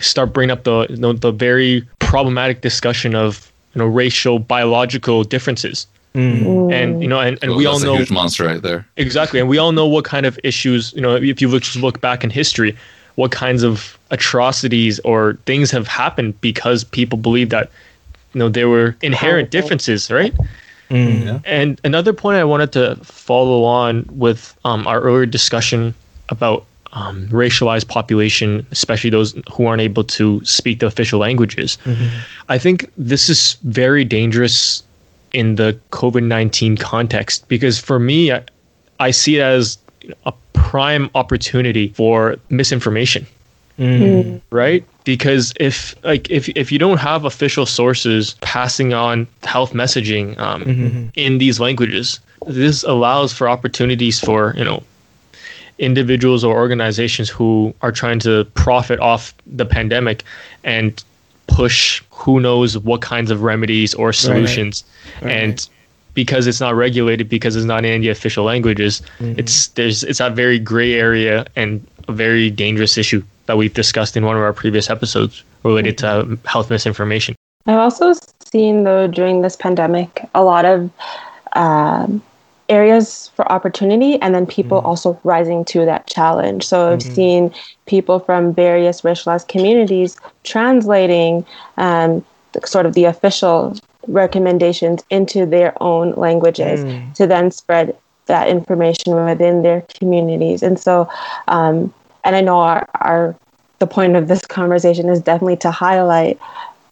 start 0.00 0.32
bringing 0.32 0.50
up 0.50 0.64
the 0.64 0.88
you 0.90 0.96
know, 0.96 1.12
the 1.12 1.30
very 1.30 1.86
problematic 2.00 2.60
discussion 2.60 3.14
of 3.14 3.52
you 3.74 3.78
know 3.78 3.86
racial 3.86 4.40
biological 4.40 5.22
differences 5.22 5.86
Mm. 6.14 6.70
And 6.70 7.02
you 7.02 7.08
know, 7.08 7.20
and, 7.20 7.38
and 7.40 7.52
well, 7.52 7.58
we 7.58 7.64
all 7.64 7.80
know 7.80 7.96
huge 7.96 8.10
monster 8.10 8.44
right 8.44 8.60
there. 8.60 8.86
Exactly, 8.98 9.40
and 9.40 9.48
we 9.48 9.56
all 9.56 9.72
know 9.72 9.86
what 9.86 10.04
kind 10.04 10.26
of 10.26 10.38
issues. 10.44 10.92
You 10.92 11.00
know, 11.00 11.16
if 11.16 11.40
you 11.40 11.48
look, 11.48 11.62
just 11.62 11.76
look 11.76 12.02
back 12.02 12.22
in 12.22 12.28
history, 12.28 12.76
what 13.16 13.30
kinds 13.30 13.62
of 13.62 13.98
atrocities 14.10 14.98
or 15.00 15.38
things 15.46 15.70
have 15.70 15.86
happened 15.86 16.40
because 16.40 16.84
people 16.84 17.18
believe 17.18 17.50
that 17.50 17.70
you 18.34 18.38
know 18.38 18.48
there 18.48 18.68
were 18.68 18.96
inherent 19.02 19.50
differences, 19.50 20.10
right? 20.10 20.34
Mm. 20.90 21.24
Yeah. 21.24 21.38
And 21.44 21.80
another 21.84 22.12
point 22.12 22.36
I 22.36 22.44
wanted 22.44 22.72
to 22.72 22.96
follow 23.02 23.64
on 23.64 24.06
with 24.12 24.56
um, 24.64 24.86
our 24.86 25.00
earlier 25.00 25.26
discussion 25.26 25.94
about 26.28 26.66
um, 26.92 27.26
racialized 27.28 27.88
population, 27.88 28.66
especially 28.70 29.10
those 29.10 29.34
who 29.52 29.66
aren't 29.66 29.80
able 29.80 30.04
to 30.04 30.44
speak 30.44 30.80
the 30.80 30.86
official 30.86 31.18
languages. 31.18 31.78
Mm-hmm. 31.84 32.18
I 32.50 32.58
think 32.58 32.90
this 32.98 33.30
is 33.30 33.56
very 33.62 34.04
dangerous 34.04 34.82
in 35.32 35.54
the 35.54 35.78
COVID 35.90 36.24
19 36.24 36.76
context 36.76 37.48
because 37.48 37.78
for 37.78 37.98
me, 37.98 38.32
I, 38.32 38.44
I, 39.00 39.10
see 39.10 39.38
it 39.38 39.42
as 39.42 39.78
a 40.26 40.32
prime 40.62 41.10
opportunity 41.14 41.88
for 41.88 42.36
misinformation. 42.48 43.26
Mm. 43.78 44.40
Right? 44.50 44.84
Because 45.04 45.52
if 45.58 45.96
like 46.04 46.30
if 46.30 46.48
if 46.50 46.70
you 46.70 46.78
don't 46.78 46.98
have 46.98 47.24
official 47.24 47.66
sources 47.66 48.36
passing 48.40 48.94
on 48.94 49.26
health 49.42 49.72
messaging 49.72 50.38
um, 50.38 50.62
mm-hmm. 50.62 51.06
in 51.14 51.38
these 51.38 51.58
languages, 51.58 52.20
this 52.46 52.84
allows 52.84 53.32
for 53.32 53.48
opportunities 53.48 54.20
for 54.20 54.54
you 54.56 54.64
know 54.64 54.82
individuals 55.78 56.44
or 56.44 56.54
organizations 56.54 57.28
who 57.28 57.74
are 57.82 57.90
trying 57.90 58.20
to 58.20 58.44
profit 58.54 59.00
off 59.00 59.34
the 59.46 59.64
pandemic 59.64 60.22
and 60.62 61.02
push 61.48 62.02
who 62.10 62.38
knows 62.38 62.78
what 62.78 63.00
kinds 63.00 63.30
of 63.32 63.42
remedies 63.42 63.94
or 63.94 64.12
solutions 64.12 64.84
right. 65.16 65.24
Right. 65.24 65.36
and 65.36 65.68
because 66.14 66.46
it's 66.46 66.60
not 66.60 66.74
regulated 66.74 67.28
because 67.28 67.56
it's 67.56 67.66
not 67.66 67.84
in 67.84 68.00
the 68.00 68.08
official 68.08 68.44
languages 68.44 69.02
mm-hmm. 69.18 69.38
it's 69.38 69.68
there's 69.68 70.02
it's 70.04 70.20
a 70.20 70.30
very 70.30 70.58
gray 70.58 70.94
area 70.94 71.46
and 71.56 71.86
a 72.08 72.12
very 72.12 72.50
dangerous 72.50 72.96
issue 72.98 73.22
that 73.46 73.56
we've 73.56 73.74
discussed 73.74 74.16
in 74.16 74.24
one 74.24 74.36
of 74.36 74.42
our 74.42 74.52
previous 74.52 74.90
episodes 74.90 75.42
related 75.62 75.96
mm-hmm. 75.96 76.34
to 76.34 76.48
health 76.48 76.70
misinformation 76.70 77.34
i've 77.66 77.78
also 77.78 78.12
seen 78.44 78.84
though 78.84 79.06
during 79.06 79.42
this 79.42 79.56
pandemic 79.56 80.22
a 80.34 80.42
lot 80.42 80.64
of 80.64 80.90
um, 81.54 82.22
areas 82.72 83.30
for 83.36 83.50
opportunity 83.52 84.20
and 84.22 84.34
then 84.34 84.46
people 84.46 84.80
mm. 84.80 84.84
also 84.84 85.20
rising 85.24 85.64
to 85.66 85.84
that 85.84 86.06
challenge. 86.06 86.64
So 86.64 86.92
I've 86.92 87.00
mm-hmm. 87.00 87.14
seen 87.14 87.54
people 87.86 88.18
from 88.18 88.54
various 88.54 89.02
racialized 89.02 89.48
communities 89.48 90.16
translating 90.44 91.44
um, 91.76 92.24
sort 92.64 92.86
of 92.86 92.94
the 92.94 93.04
official 93.04 93.76
recommendations 94.08 95.02
into 95.10 95.46
their 95.46 95.80
own 95.82 96.12
languages 96.12 96.84
mm. 96.84 97.14
to 97.14 97.26
then 97.26 97.50
spread 97.50 97.96
that 98.26 98.48
information 98.48 99.14
within 99.24 99.62
their 99.62 99.82
communities. 99.98 100.62
And 100.62 100.78
so, 100.78 101.08
um, 101.48 101.92
and 102.24 102.36
I 102.36 102.40
know 102.40 102.58
our, 102.58 102.88
our 103.00 103.36
the 103.78 103.86
point 103.86 104.14
of 104.14 104.28
this 104.28 104.46
conversation 104.46 105.08
is 105.08 105.20
definitely 105.20 105.56
to 105.56 105.70
highlight 105.70 106.38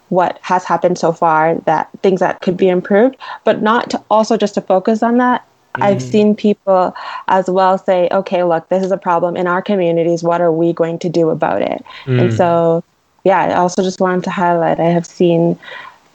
what 0.09 0.41
has 0.43 0.65
happened 0.65 0.99
so 0.99 1.13
far 1.13 1.55
that 1.67 1.89
things 2.03 2.19
that 2.19 2.41
could 2.41 2.57
be 2.57 2.69
improved 2.69 3.17
but 3.45 3.63
not 3.63 3.89
to 3.91 4.03
also 4.11 4.37
just 4.37 4.55
to 4.55 4.61
focus 4.61 5.01
on 5.01 5.19
that 5.19 5.47
mm. 5.77 5.85
i've 5.85 6.03
seen 6.03 6.35
people 6.35 6.93
as 7.29 7.49
well 7.49 7.79
say 7.79 8.09
okay 8.11 8.43
look 8.43 8.69
this 8.71 8.83
is 8.83 8.91
a 8.91 8.97
problem 8.97 9.37
in 9.37 9.47
our 9.47 9.63
communities 9.63 10.25
what 10.25 10.41
are 10.41 10.51
we 10.51 10.73
going 10.73 10.99
to 10.99 11.09
do 11.09 11.31
about 11.31 11.63
it 11.63 11.85
mm. 12.07 12.21
and 12.21 12.35
so 12.35 12.83
yeah 13.23 13.39
i 13.39 13.55
also 13.55 13.85
just 13.85 14.01
wanted 14.01 14.25
to 14.25 14.31
highlight 14.31 14.81
i 14.81 14.85
have 14.85 15.07
seen 15.07 15.57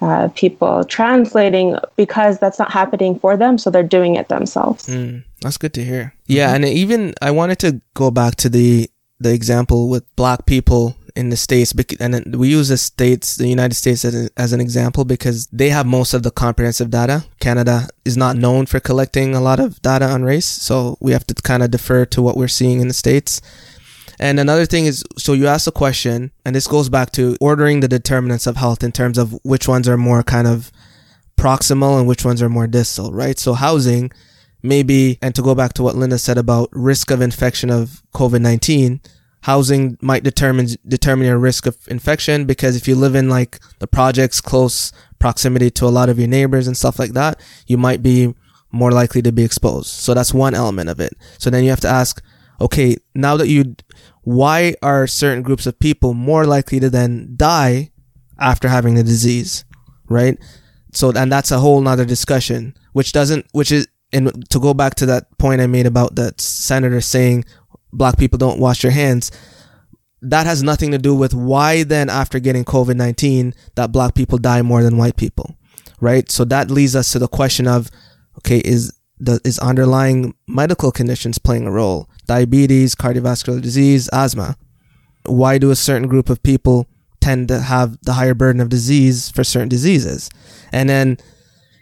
uh, 0.06 0.30
people 0.36 0.84
translating 0.86 1.78
because 1.96 2.40
that's 2.40 2.60
not 2.60 2.72
happening 2.72 3.18
for 3.20 3.36
them, 3.36 3.58
so 3.58 3.70
they're 3.70 3.84
doing 3.84 4.16
it 4.16 4.30
themselves. 4.30 4.88
Mm, 4.88 5.24
that's 5.42 5.58
good 5.58 5.74
to 5.74 5.84
hear. 5.84 6.14
Yeah, 6.28 6.48
mm-hmm. 6.48 6.64
and 6.64 6.66
even 6.66 7.14
I 7.22 7.32
wanted 7.32 7.60
to 7.60 7.82
go 7.94 8.12
back 8.12 8.36
to 8.36 8.50
the 8.50 8.90
the 9.20 9.34
example 9.34 9.90
with 9.90 10.04
black 10.16 10.46
people 10.46 10.96
in 11.16 11.30
the 11.30 11.38
states, 11.38 11.74
and 12.00 12.36
we 12.36 12.50
use 12.50 12.68
the 12.68 12.78
states, 12.78 13.38
the 13.38 13.48
United 13.48 13.74
States, 13.74 14.04
as, 14.04 14.30
as 14.36 14.52
an 14.52 14.60
example 14.60 15.06
because 15.06 15.48
they 15.48 15.70
have 15.70 15.86
most 15.86 16.14
of 16.14 16.24
the 16.24 16.32
comprehensive 16.32 16.90
data. 16.90 17.24
Canada 17.40 17.88
is 18.04 18.18
not 18.18 18.36
known 18.36 18.66
for 18.66 18.80
collecting 18.82 19.34
a 19.34 19.42
lot 19.42 19.60
of 19.60 19.82
data 19.82 20.06
on 20.06 20.24
race, 20.24 20.46
so 20.46 20.98
we 21.00 21.14
have 21.14 21.26
to 21.28 21.34
kind 21.34 21.64
of 21.64 21.72
defer 21.72 22.06
to 22.06 22.22
what 22.22 22.36
we're 22.38 22.50
seeing 22.50 22.82
in 22.82 22.90
the 22.90 22.94
states. 22.94 23.42
And 24.20 24.40
another 24.40 24.66
thing 24.66 24.86
is, 24.86 25.04
so 25.18 25.34
you 25.34 25.48
ask 25.48 25.68
a 25.68 25.72
question, 25.72 26.32
and 26.46 26.56
this 26.56 26.68
goes 26.68 26.90
back 26.90 27.12
to 27.12 27.36
ordering 27.42 27.80
the 27.80 27.88
determinants 27.88 28.48
of 28.48 28.58
health 28.58 28.84
in 28.84 28.92
terms 28.92 29.18
of 29.18 29.38
which 29.44 29.68
ones 29.68 29.88
are 29.88 29.98
more 29.98 30.24
kind 30.24 30.48
of 30.48 30.72
proximal 31.38 32.00
and 32.00 32.08
which 32.08 32.24
ones 32.24 32.42
are 32.42 32.50
more 32.50 32.68
distal, 32.68 33.12
right? 33.12 33.38
So 33.38 33.54
housing, 33.54 34.12
maybe, 34.64 35.20
and 35.22 35.36
to 35.36 35.42
go 35.42 35.54
back 35.54 35.74
to 35.74 35.84
what 35.84 35.96
Linda 35.96 36.18
said 36.18 36.38
about 36.38 36.70
risk 36.72 37.12
of 37.12 37.22
infection 37.22 37.70
of 37.70 38.02
COVID-19, 38.14 39.06
housing 39.42 39.98
might 40.02 40.24
determine, 40.24 40.68
determine 40.88 41.28
your 41.28 41.38
risk 41.38 41.68
of 41.68 41.78
infection 41.88 42.46
because 42.46 42.76
if 42.76 42.88
you 42.88 42.96
live 42.96 43.14
in 43.16 43.30
like 43.30 43.60
the 43.80 43.86
projects 43.86 44.42
close 44.42 44.92
proximity 45.20 45.70
to 45.70 45.86
a 45.86 45.90
lot 45.90 46.10
of 46.10 46.18
your 46.18 46.28
neighbors 46.28 46.68
and 46.68 46.76
stuff 46.76 46.98
like 46.98 47.12
that, 47.12 47.40
you 47.68 47.78
might 47.78 48.02
be 48.02 48.34
more 48.72 48.92
likely 48.92 49.22
to 49.22 49.32
be 49.32 49.44
exposed. 49.44 49.88
So 49.88 50.14
that's 50.14 50.34
one 50.34 50.56
element 50.56 50.90
of 50.90 51.00
it. 51.00 51.14
So 51.38 51.50
then 51.50 51.64
you 51.64 51.70
have 51.70 51.82
to 51.82 51.88
ask, 51.88 52.24
okay, 52.60 52.98
now 53.14 53.38
that 53.38 53.48
you, 53.48 53.76
why 54.24 54.76
are 54.82 55.08
certain 55.08 55.44
groups 55.44 55.66
of 55.66 55.80
people 55.80 56.14
more 56.14 56.46
likely 56.46 56.80
to 56.80 56.90
then 56.90 57.34
die 57.36 57.92
after 58.40 58.68
having 58.68 58.96
the 58.96 59.04
disease, 59.04 59.66
right? 60.08 60.38
So, 60.94 61.12
and 61.12 61.32
that's 61.32 61.52
a 61.52 61.60
whole 61.60 61.82
nother 61.82 62.06
discussion, 62.06 62.76
which 62.94 63.12
doesn't, 63.12 63.46
which 63.52 63.72
is, 63.72 63.88
and 64.14 64.50
to 64.50 64.60
go 64.60 64.74
back 64.74 64.96
to 64.96 65.06
that 65.08 65.38
point 65.38 65.62
I 65.62 65.68
made 65.68 65.86
about 65.86 66.16
that 66.16 66.40
senator 66.40 67.02
saying 67.02 67.46
black 67.92 68.18
people 68.18 68.38
don't 68.38 68.60
wash 68.60 68.82
their 68.82 68.92
hands, 68.92 69.32
that 70.22 70.46
has 70.46 70.64
nothing 70.64 70.92
to 70.92 70.98
do 70.98 71.14
with 71.14 71.34
why 71.34 71.84
then 71.84 72.10
after 72.10 72.40
getting 72.40 72.66
COVID-19 72.66 73.54
that 73.76 73.92
black 73.92 74.16
people 74.16 74.38
die 74.38 74.62
more 74.62 74.84
than 74.84 74.98
white 74.98 75.18
people, 75.18 75.56
right? 76.00 76.32
So 76.32 76.46
that 76.46 76.72
leads 76.72 76.96
us 76.96 77.12
to 77.12 77.20
the 77.20 77.28
question 77.28 77.68
of, 77.68 77.92
okay, 78.40 78.60
is 78.60 78.98
is 79.20 79.60
underlying 79.60 80.34
medical 80.48 80.92
conditions 80.92 81.38
playing 81.38 81.68
a 81.68 81.72
role? 81.72 82.10
Diabetes, 82.26 82.96
cardiovascular 82.96 83.62
disease, 83.62 84.10
asthma. 84.12 84.58
Why 85.26 85.58
do 85.58 85.72
a 85.72 85.76
certain 85.76 86.08
group 86.08 86.30
of 86.30 86.42
people 86.44 86.88
tend 87.22 87.48
to 87.48 87.60
have 87.60 87.98
the 88.04 88.14
higher 88.14 88.34
burden 88.34 88.62
of 88.62 88.70
disease 88.70 89.30
for 89.30 89.44
certain 89.44 89.70
diseases? 89.70 90.30
And 90.72 90.90
then, 90.90 91.18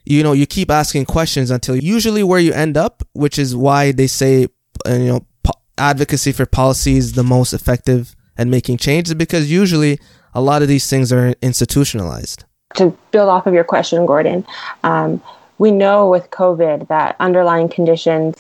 you 0.06 0.24
know, 0.24 0.34
you 0.34 0.46
keep 0.46 0.72
asking 0.72 1.06
questions 1.06 1.52
until 1.52 1.76
usually 1.76 2.24
where 2.24 2.40
you 2.40 2.54
end 2.54 2.78
up, 2.78 3.04
which 3.14 3.38
is 3.38 3.56
why 3.56 3.92
they 3.92 4.08
say, 4.08 4.48
uh, 4.88 4.94
you 4.94 5.08
know, 5.08 5.28
po- 5.44 5.60
advocacy 5.78 6.32
for 6.32 6.46
policy 6.46 6.98
is 6.98 7.14
the 7.14 7.24
most 7.24 7.54
effective 7.54 8.16
and 8.38 8.50
making 8.50 8.78
changes 8.78 9.14
because 9.14 9.52
usually 9.52 10.00
a 10.34 10.42
lot 10.42 10.62
of 10.62 10.68
these 10.68 10.90
things 10.90 11.12
are 11.12 11.36
institutionalized. 11.42 12.46
To 12.76 12.98
build 13.12 13.30
off 13.30 13.46
of 13.46 13.54
your 13.54 13.64
question, 13.64 14.06
Gordon, 14.06 14.46
um, 14.84 15.22
we 15.64 15.72
know 15.72 16.10
with 16.10 16.30
COVID 16.32 16.90
that 16.90 17.16
underlying 17.22 17.70
conditions 17.70 18.36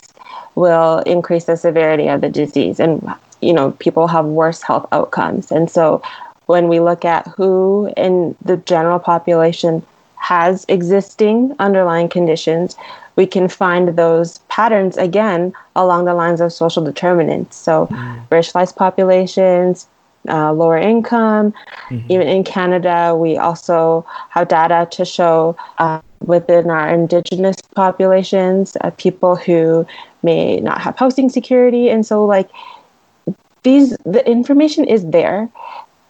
will 0.55 0.99
increase 1.15 1.45
the 1.45 1.55
severity 1.55 2.09
of 2.09 2.19
the 2.19 2.27
disease 2.27 2.81
and 2.81 2.93
you 3.39 3.53
know 3.53 3.71
people 3.85 4.07
have 4.07 4.25
worse 4.25 4.61
health 4.61 4.85
outcomes 4.91 5.49
and 5.49 5.71
so 5.71 6.01
when 6.47 6.67
we 6.67 6.81
look 6.81 7.05
at 7.05 7.25
who 7.37 7.93
in 7.95 8.35
the 8.43 8.57
general 8.57 8.99
population 8.99 9.81
has 10.17 10.65
existing 10.67 11.55
underlying 11.59 12.09
conditions 12.09 12.75
we 13.15 13.25
can 13.25 13.47
find 13.47 13.97
those 13.97 14.39
patterns 14.55 14.97
again 14.97 15.53
along 15.77 16.03
the 16.03 16.13
lines 16.13 16.41
of 16.41 16.51
social 16.51 16.83
determinants 16.83 17.55
so 17.55 17.87
mm. 17.87 18.27
racialized 18.35 18.75
populations 18.75 19.87
uh, 20.29 20.53
lower 20.53 20.77
income. 20.77 21.53
Mm-hmm. 21.89 22.11
Even 22.13 22.27
in 22.29 22.43
Canada, 22.45 23.13
we 23.13 23.37
also 23.37 24.05
have 24.29 24.47
data 24.47 24.87
to 24.91 25.03
show 25.03 25.57
uh, 25.79 25.99
within 26.23 26.69
our 26.69 26.89
Indigenous 26.89 27.57
populations, 27.75 28.77
uh, 28.81 28.91
people 28.97 29.35
who 29.35 29.85
may 30.23 30.57
not 30.59 30.81
have 30.81 30.97
housing 30.97 31.29
security. 31.29 31.89
And 31.89 32.05
so, 32.05 32.25
like, 32.25 32.49
these, 33.63 33.95
the 34.05 34.27
information 34.29 34.85
is 34.85 35.05
there. 35.09 35.49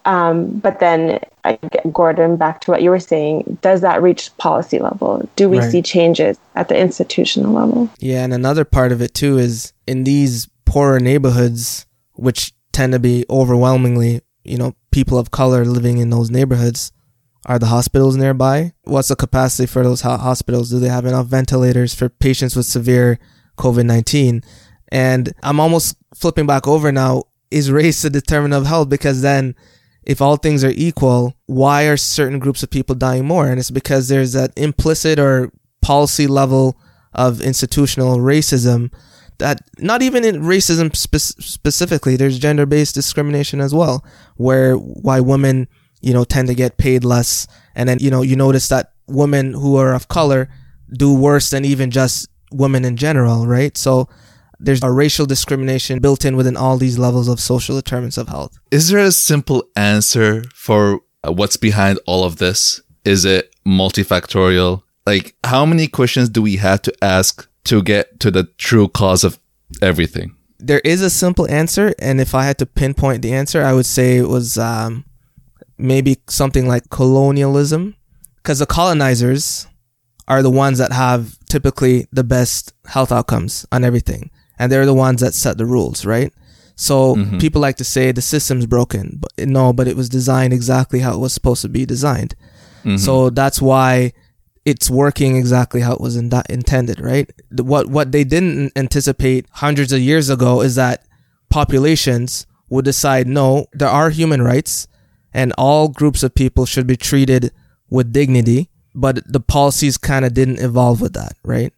Um, 0.06 0.58
but 0.58 0.80
then, 0.80 1.20
I 1.44 1.58
get 1.70 1.90
Gordon, 1.92 2.36
back 2.36 2.60
to 2.62 2.70
what 2.70 2.82
you 2.82 2.90
were 2.90 3.00
saying, 3.00 3.58
does 3.62 3.80
that 3.80 4.02
reach 4.02 4.36
policy 4.36 4.78
level? 4.78 5.26
Do 5.36 5.48
we 5.48 5.58
right. 5.58 5.70
see 5.70 5.82
changes 5.82 6.38
at 6.54 6.68
the 6.68 6.78
institutional 6.78 7.52
level? 7.52 7.88
Yeah, 7.98 8.22
and 8.24 8.34
another 8.34 8.64
part 8.64 8.92
of 8.92 9.00
it 9.00 9.14
too 9.14 9.38
is 9.38 9.72
in 9.86 10.04
these 10.04 10.48
poorer 10.66 11.00
neighborhoods, 11.00 11.86
which 12.14 12.52
tend 12.72 12.92
to 12.92 12.98
be 12.98 13.24
overwhelmingly, 13.30 14.20
you 14.44 14.58
know, 14.58 14.74
people 14.90 15.18
of 15.18 15.30
color 15.30 15.64
living 15.64 15.98
in 15.98 16.10
those 16.10 16.30
neighborhoods. 16.30 16.92
Are 17.46 17.58
the 17.58 17.66
hospitals 17.66 18.16
nearby? 18.16 18.72
What's 18.84 19.08
the 19.08 19.16
capacity 19.16 19.66
for 19.66 19.82
those 19.82 20.00
hospitals? 20.00 20.70
Do 20.70 20.78
they 20.78 20.88
have 20.88 21.04
enough 21.04 21.26
ventilators 21.26 21.94
for 21.94 22.08
patients 22.08 22.56
with 22.56 22.66
severe 22.66 23.18
COVID 23.58 23.84
19? 23.84 24.42
And 24.88 25.32
I'm 25.42 25.60
almost 25.60 25.96
flipping 26.14 26.46
back 26.46 26.66
over 26.66 26.90
now. 26.90 27.24
Is 27.50 27.70
race 27.70 28.04
a 28.04 28.10
determinant 28.10 28.62
of 28.62 28.66
health? 28.66 28.88
Because 28.88 29.22
then, 29.22 29.54
if 30.04 30.20
all 30.20 30.36
things 30.36 30.64
are 30.64 30.72
equal, 30.74 31.36
why 31.46 31.84
are 31.84 31.96
certain 31.96 32.38
groups 32.38 32.62
of 32.62 32.70
people 32.70 32.94
dying 32.94 33.26
more? 33.26 33.46
And 33.48 33.60
it's 33.60 33.70
because 33.70 34.08
there's 34.08 34.32
that 34.32 34.52
implicit 34.56 35.18
or 35.18 35.52
policy 35.82 36.26
level 36.26 36.76
of 37.12 37.40
institutional 37.40 38.18
racism 38.18 38.90
that 39.38 39.60
not 39.78 40.02
even 40.02 40.24
in 40.24 40.42
racism 40.42 40.94
spe- 40.94 41.42
specifically, 41.42 42.16
there's 42.16 42.38
gender 42.38 42.66
based 42.66 42.94
discrimination 42.94 43.60
as 43.60 43.74
well, 43.74 44.04
where 44.36 44.76
why 44.76 45.20
women, 45.20 45.68
you 46.04 46.12
know, 46.12 46.24
tend 46.24 46.48
to 46.48 46.54
get 46.54 46.76
paid 46.76 47.02
less. 47.04 47.46
And 47.74 47.88
then, 47.88 47.98
you 47.98 48.10
know, 48.10 48.22
you 48.22 48.36
notice 48.36 48.68
that 48.68 48.92
women 49.06 49.54
who 49.54 49.76
are 49.76 49.94
of 49.94 50.08
color 50.08 50.48
do 50.92 51.14
worse 51.14 51.50
than 51.50 51.64
even 51.64 51.90
just 51.90 52.28
women 52.52 52.84
in 52.84 52.96
general, 52.96 53.46
right? 53.46 53.76
So 53.76 54.08
there's 54.60 54.82
a 54.82 54.90
racial 54.90 55.26
discrimination 55.26 56.00
built 56.00 56.24
in 56.24 56.36
within 56.36 56.56
all 56.56 56.76
these 56.76 56.98
levels 56.98 57.26
of 57.26 57.40
social 57.40 57.74
determinants 57.76 58.18
of 58.18 58.28
health. 58.28 58.58
Is 58.70 58.90
there 58.90 59.00
a 59.00 59.10
simple 59.12 59.64
answer 59.76 60.44
for 60.54 61.00
what's 61.24 61.56
behind 61.56 61.98
all 62.06 62.24
of 62.24 62.36
this? 62.36 62.82
Is 63.04 63.24
it 63.24 63.54
multifactorial? 63.66 64.82
Like, 65.06 65.34
how 65.44 65.66
many 65.66 65.86
questions 65.88 66.28
do 66.28 66.42
we 66.42 66.56
have 66.56 66.82
to 66.82 66.92
ask 67.02 67.48
to 67.64 67.82
get 67.82 68.20
to 68.20 68.30
the 68.30 68.44
true 68.58 68.88
cause 68.88 69.24
of 69.24 69.38
everything? 69.82 70.36
There 70.58 70.80
is 70.80 71.02
a 71.02 71.10
simple 71.10 71.50
answer, 71.50 71.94
and 71.98 72.20
if 72.20 72.34
I 72.34 72.44
had 72.44 72.58
to 72.58 72.66
pinpoint 72.66 73.22
the 73.22 73.32
answer, 73.32 73.62
I 73.62 73.74
would 73.74 73.86
say 73.86 74.16
it 74.16 74.28
was 74.28 74.56
um, 74.56 75.04
maybe 75.78 76.18
something 76.28 76.66
like 76.68 76.90
colonialism, 76.90 77.96
because 78.36 78.58
the 78.58 78.66
colonizers 78.66 79.66
are 80.28 80.42
the 80.42 80.50
ones 80.50 80.78
that 80.78 80.92
have 80.92 81.38
typically 81.48 82.06
the 82.12 82.24
best 82.24 82.72
health 82.86 83.12
outcomes 83.12 83.66
on 83.72 83.84
everything, 83.84 84.30
and 84.58 84.70
they're 84.70 84.86
the 84.86 84.94
ones 84.94 85.20
that 85.20 85.34
set 85.34 85.58
the 85.58 85.66
rules, 85.66 86.04
right? 86.04 86.32
So 86.76 87.14
mm-hmm. 87.14 87.38
people 87.38 87.60
like 87.60 87.76
to 87.76 87.84
say 87.84 88.10
the 88.10 88.22
system's 88.22 88.66
broken, 88.66 89.20
but 89.20 89.48
no, 89.48 89.72
but 89.72 89.86
it 89.86 89.96
was 89.96 90.08
designed 90.08 90.52
exactly 90.52 91.00
how 91.00 91.14
it 91.14 91.18
was 91.18 91.32
supposed 91.32 91.62
to 91.62 91.68
be 91.68 91.86
designed. 91.86 92.34
Mm-hmm. 92.80 92.96
So 92.96 93.30
that's 93.30 93.62
why 93.62 94.12
it's 94.64 94.90
working 94.90 95.36
exactly 95.36 95.82
how 95.82 95.92
it 95.92 96.00
was 96.00 96.16
in 96.16 96.30
intended, 96.48 97.00
right? 97.00 97.30
What 97.52 97.88
what 97.88 98.12
they 98.12 98.24
didn't 98.24 98.72
anticipate 98.76 99.46
hundreds 99.50 99.92
of 99.92 100.00
years 100.00 100.30
ago 100.30 100.62
is 100.62 100.74
that 100.74 101.06
populations 101.48 102.46
would 102.70 102.84
decide 102.84 103.28
no, 103.28 103.66
there 103.72 103.88
are 103.88 104.10
human 104.10 104.42
rights 104.42 104.88
and 105.34 105.52
all 105.58 105.88
groups 105.88 106.22
of 106.22 106.34
people 106.34 106.64
should 106.64 106.86
be 106.86 106.96
treated 106.96 107.52
with 107.90 108.12
dignity, 108.12 108.70
but 108.94 109.20
the 109.30 109.40
policies 109.40 109.98
kind 109.98 110.24
of 110.24 110.32
didn't 110.32 110.60
evolve 110.60 111.00
with 111.00 111.12
that, 111.14 111.36
right? 111.44 111.72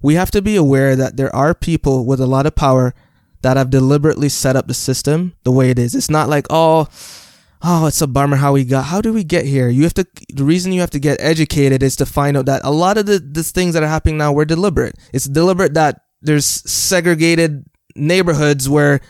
We 0.00 0.14
have 0.14 0.30
to 0.32 0.42
be 0.42 0.56
aware 0.56 0.96
that 0.96 1.16
there 1.16 1.34
are 1.36 1.54
people 1.54 2.06
with 2.06 2.20
a 2.20 2.26
lot 2.26 2.46
of 2.46 2.56
power 2.56 2.94
that 3.42 3.56
have 3.56 3.70
deliberately 3.70 4.28
set 4.28 4.56
up 4.56 4.66
the 4.66 4.74
system 4.74 5.34
the 5.44 5.52
way 5.52 5.70
it 5.70 5.78
is. 5.78 5.94
It's 5.94 6.10
not 6.10 6.28
like, 6.28 6.46
oh, 6.50 6.88
oh, 7.62 7.86
it's 7.86 8.00
a 8.00 8.06
bummer 8.06 8.36
how 8.36 8.52
we 8.52 8.64
got. 8.64 8.86
How 8.86 9.00
do 9.00 9.12
we 9.12 9.24
get 9.24 9.46
here? 9.46 9.68
You 9.68 9.82
have 9.84 9.94
to. 9.94 10.06
The 10.32 10.44
reason 10.44 10.72
you 10.72 10.80
have 10.80 10.90
to 10.90 10.98
get 10.98 11.20
educated 11.20 11.82
is 11.82 11.96
to 11.96 12.06
find 12.06 12.36
out 12.36 12.46
that 12.46 12.62
a 12.64 12.70
lot 12.70 12.98
of 12.98 13.06
the 13.06 13.18
these 13.18 13.50
things 13.50 13.74
that 13.74 13.82
are 13.82 13.88
happening 13.88 14.18
now 14.18 14.32
were 14.32 14.44
deliberate. 14.44 14.96
It's 15.12 15.26
deliberate 15.26 15.74
that 15.74 16.00
there's 16.22 16.46
segregated 16.46 17.64
neighborhoods 17.94 18.68
where, 18.68 19.00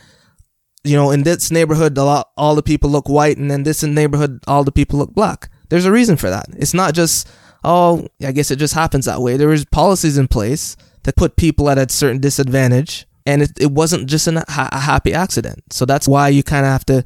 you 0.84 0.96
know, 0.96 1.10
in 1.10 1.22
this 1.22 1.50
neighborhood, 1.50 1.96
a 1.96 2.04
lot, 2.04 2.30
all 2.36 2.54
the 2.54 2.62
people 2.62 2.90
look 2.90 3.08
white, 3.08 3.36
and 3.38 3.50
in 3.52 3.62
this 3.62 3.82
neighborhood, 3.82 4.40
all 4.46 4.64
the 4.64 4.72
people 4.72 4.98
look 4.98 5.14
black. 5.14 5.48
There's 5.68 5.84
a 5.84 5.92
reason 5.92 6.16
for 6.16 6.28
that. 6.30 6.46
It's 6.56 6.74
not 6.74 6.94
just, 6.94 7.28
oh, 7.64 8.08
I 8.24 8.32
guess 8.32 8.50
it 8.50 8.58
just 8.58 8.74
happens 8.74 9.06
that 9.06 9.20
way. 9.20 9.36
There 9.36 9.48
was 9.48 9.64
policies 9.64 10.18
in 10.18 10.28
place 10.28 10.76
that 11.04 11.16
put 11.16 11.36
people 11.36 11.70
at 11.70 11.78
a 11.78 11.88
certain 11.92 12.20
disadvantage, 12.20 13.06
and 13.24 13.42
it, 13.42 13.52
it 13.60 13.70
wasn't 13.70 14.08
just 14.08 14.26
an, 14.26 14.38
a 14.38 14.80
happy 14.80 15.14
accident. 15.14 15.62
So 15.72 15.84
that's 15.84 16.08
why 16.08 16.28
you 16.28 16.42
kind 16.42 16.66
of 16.66 16.72
have 16.72 16.86
to 16.86 17.04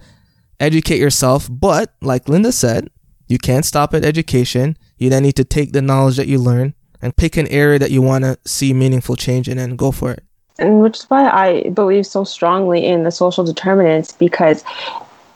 educate 0.59 0.99
yourself. 0.99 1.49
But 1.51 1.95
like 2.01 2.29
Linda 2.29 2.53
said, 2.53 2.89
you 3.29 3.39
can't 3.39 3.65
stop 3.65 3.93
at 3.95 4.05
education. 4.05 4.77
You 4.99 5.11
then 5.11 5.25
need 5.25 5.37
to 5.37 5.45
take 5.45 5.73
the 5.73 5.83
knowledge 5.83 6.17
that 6.17 6.29
you 6.29 6.39
learn 6.39 6.75
and 7.03 7.17
pick 7.17 7.37
an 7.37 7.49
area 7.49 7.79
that 7.79 7.91
you 7.91 8.01
want 8.01 8.25
to 8.25 8.39
see 8.47 8.73
meaningful 8.73 9.17
change 9.17 9.49
in 9.49 9.59
and 9.59 9.77
go 9.77 9.91
for 9.91 10.13
it. 10.13 10.25
And 10.59 10.81
which 10.81 10.99
is 10.99 11.05
why 11.05 11.29
I 11.29 11.69
believe 11.71 12.07
so 12.07 12.25
strongly 12.25 12.87
in 12.87 13.03
the 13.03 13.11
social 13.11 13.45
determinants 13.45 14.13
because 14.13 14.65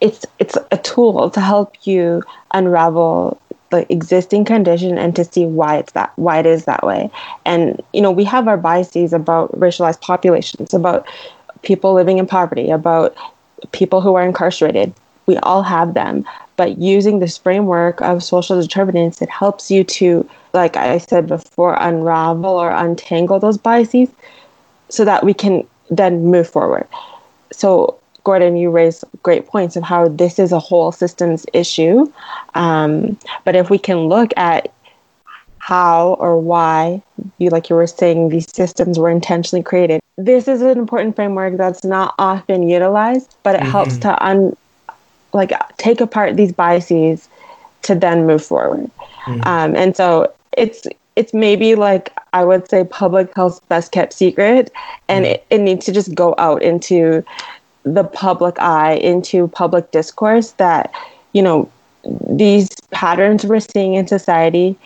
it's 0.01 0.25
it's 0.39 0.57
a 0.71 0.79
tool 0.79 1.31
to 1.31 1.41
help 1.41 1.87
you 1.87 2.23
unravel 2.55 3.41
the 3.71 3.91
existing 3.93 4.45
condition 4.45 4.99
and 4.99 5.15
to 5.15 5.25
see 5.25 5.45
why 5.45 5.77
it's 5.77 5.93
that 5.93 6.13
why 6.17 6.39
it 6.39 6.47
is 6.47 6.65
that 6.65 6.85
way. 6.85 7.11
And 7.45 7.83
you 7.93 8.01
know, 8.01 8.11
we 8.11 8.25
have 8.25 8.49
our 8.49 8.57
biases 8.57 9.13
about 9.13 9.53
racialized 9.53 10.01
populations, 10.01 10.73
about 10.73 11.07
people 11.63 11.93
living 11.93 12.19
in 12.19 12.27
poverty, 12.27 12.71
about 12.71 13.15
people 13.73 14.01
who 14.01 14.15
are 14.15 14.25
incarcerated, 14.25 14.93
we 15.27 15.37
all 15.39 15.63
have 15.63 15.95
them. 15.95 16.25
But 16.57 16.79
using 16.79 17.19
this 17.19 17.39
framework 17.39 18.01
of 18.03 18.23
social 18.23 18.61
determinants, 18.61 19.23
it 19.23 19.31
helps 19.31 19.71
you 19.71 19.85
to, 19.85 20.29
like 20.53 20.77
I 20.77 20.99
said 20.99 21.27
before, 21.27 21.75
unravel 21.75 22.51
or 22.51 22.71
untangle 22.71 23.39
those 23.39 23.57
biases 23.57 24.11
so 24.91 25.05
that 25.05 25.25
we 25.25 25.35
can 25.35 25.67
then 25.91 26.25
move 26.25 26.49
forward. 26.49 26.87
So, 27.53 27.99
Gordon, 28.25 28.57
you 28.57 28.71
raised 28.71 29.05
great 29.23 29.47
points 29.47 29.77
of 29.77 29.83
how 29.83 30.09
this 30.09 30.39
is 30.39 30.53
a 30.53 30.59
whole 30.59 30.93
systems 30.93 31.47
issue. 31.53 32.13
Um, 32.55 33.19
but 33.45 33.57
if 33.57 33.71
we 33.71 33.79
can 33.79 34.09
look 34.09 34.33
at 34.37 34.73
how 35.59 36.15
or 36.15 36.39
why 36.39 37.03
you 37.39 37.51
like 37.51 37.69
you 37.69 37.77
were 37.77 37.87
saying 37.87 38.31
these 38.31 38.51
systems 38.51 38.99
were 38.99 39.11
intentionally 39.11 39.63
created 39.63 40.01
this 40.17 40.49
is 40.49 40.63
an 40.63 40.79
important 40.79 41.15
framework 41.15 41.59
that's 41.59 41.85
not 41.85 42.15
often 42.19 42.67
utilized 42.67 43.37
but 43.43 43.55
it 43.55 43.61
mm-hmm. 43.61 43.71
helps 43.71 43.99
to 43.99 44.25
un 44.25 44.57
like 45.33 45.53
take 45.77 46.01
apart 46.01 46.37
these 46.37 46.53
biases 46.53 47.29
to 47.83 47.95
then 47.95 48.27
move 48.27 48.45
forward. 48.45 48.91
Mm-hmm. 49.25 49.41
Um, 49.47 49.77
and 49.77 49.97
so 49.97 50.33
it's 50.57 50.87
it's 51.17 51.33
maybe 51.35 51.75
like 51.75 52.13
I 52.33 52.45
would 52.45 52.69
say 52.69 52.85
public 52.85 53.35
health's 53.35 53.61
best 53.61 53.93
kept 53.93 54.13
secret, 54.13 54.71
and 55.09 55.25
mm-hmm. 55.25 55.35
it, 55.35 55.47
it 55.51 55.61
needs 55.61 55.87
to 55.87 55.93
just 55.93 56.15
go 56.15 56.35
out 56.39 56.63
into 56.63 57.25
the 57.83 58.05
public 58.05 58.59
eye, 58.61 58.95
into 58.95 59.49
public 59.49 59.91
discourse 59.91 60.53
that 60.53 60.93
you 61.33 61.43
know 61.43 61.71
these 62.29 62.69
patterns 62.91 63.45
we're 63.45 63.61
seeing 63.61 63.95
in 63.95 64.07
society 64.07 64.77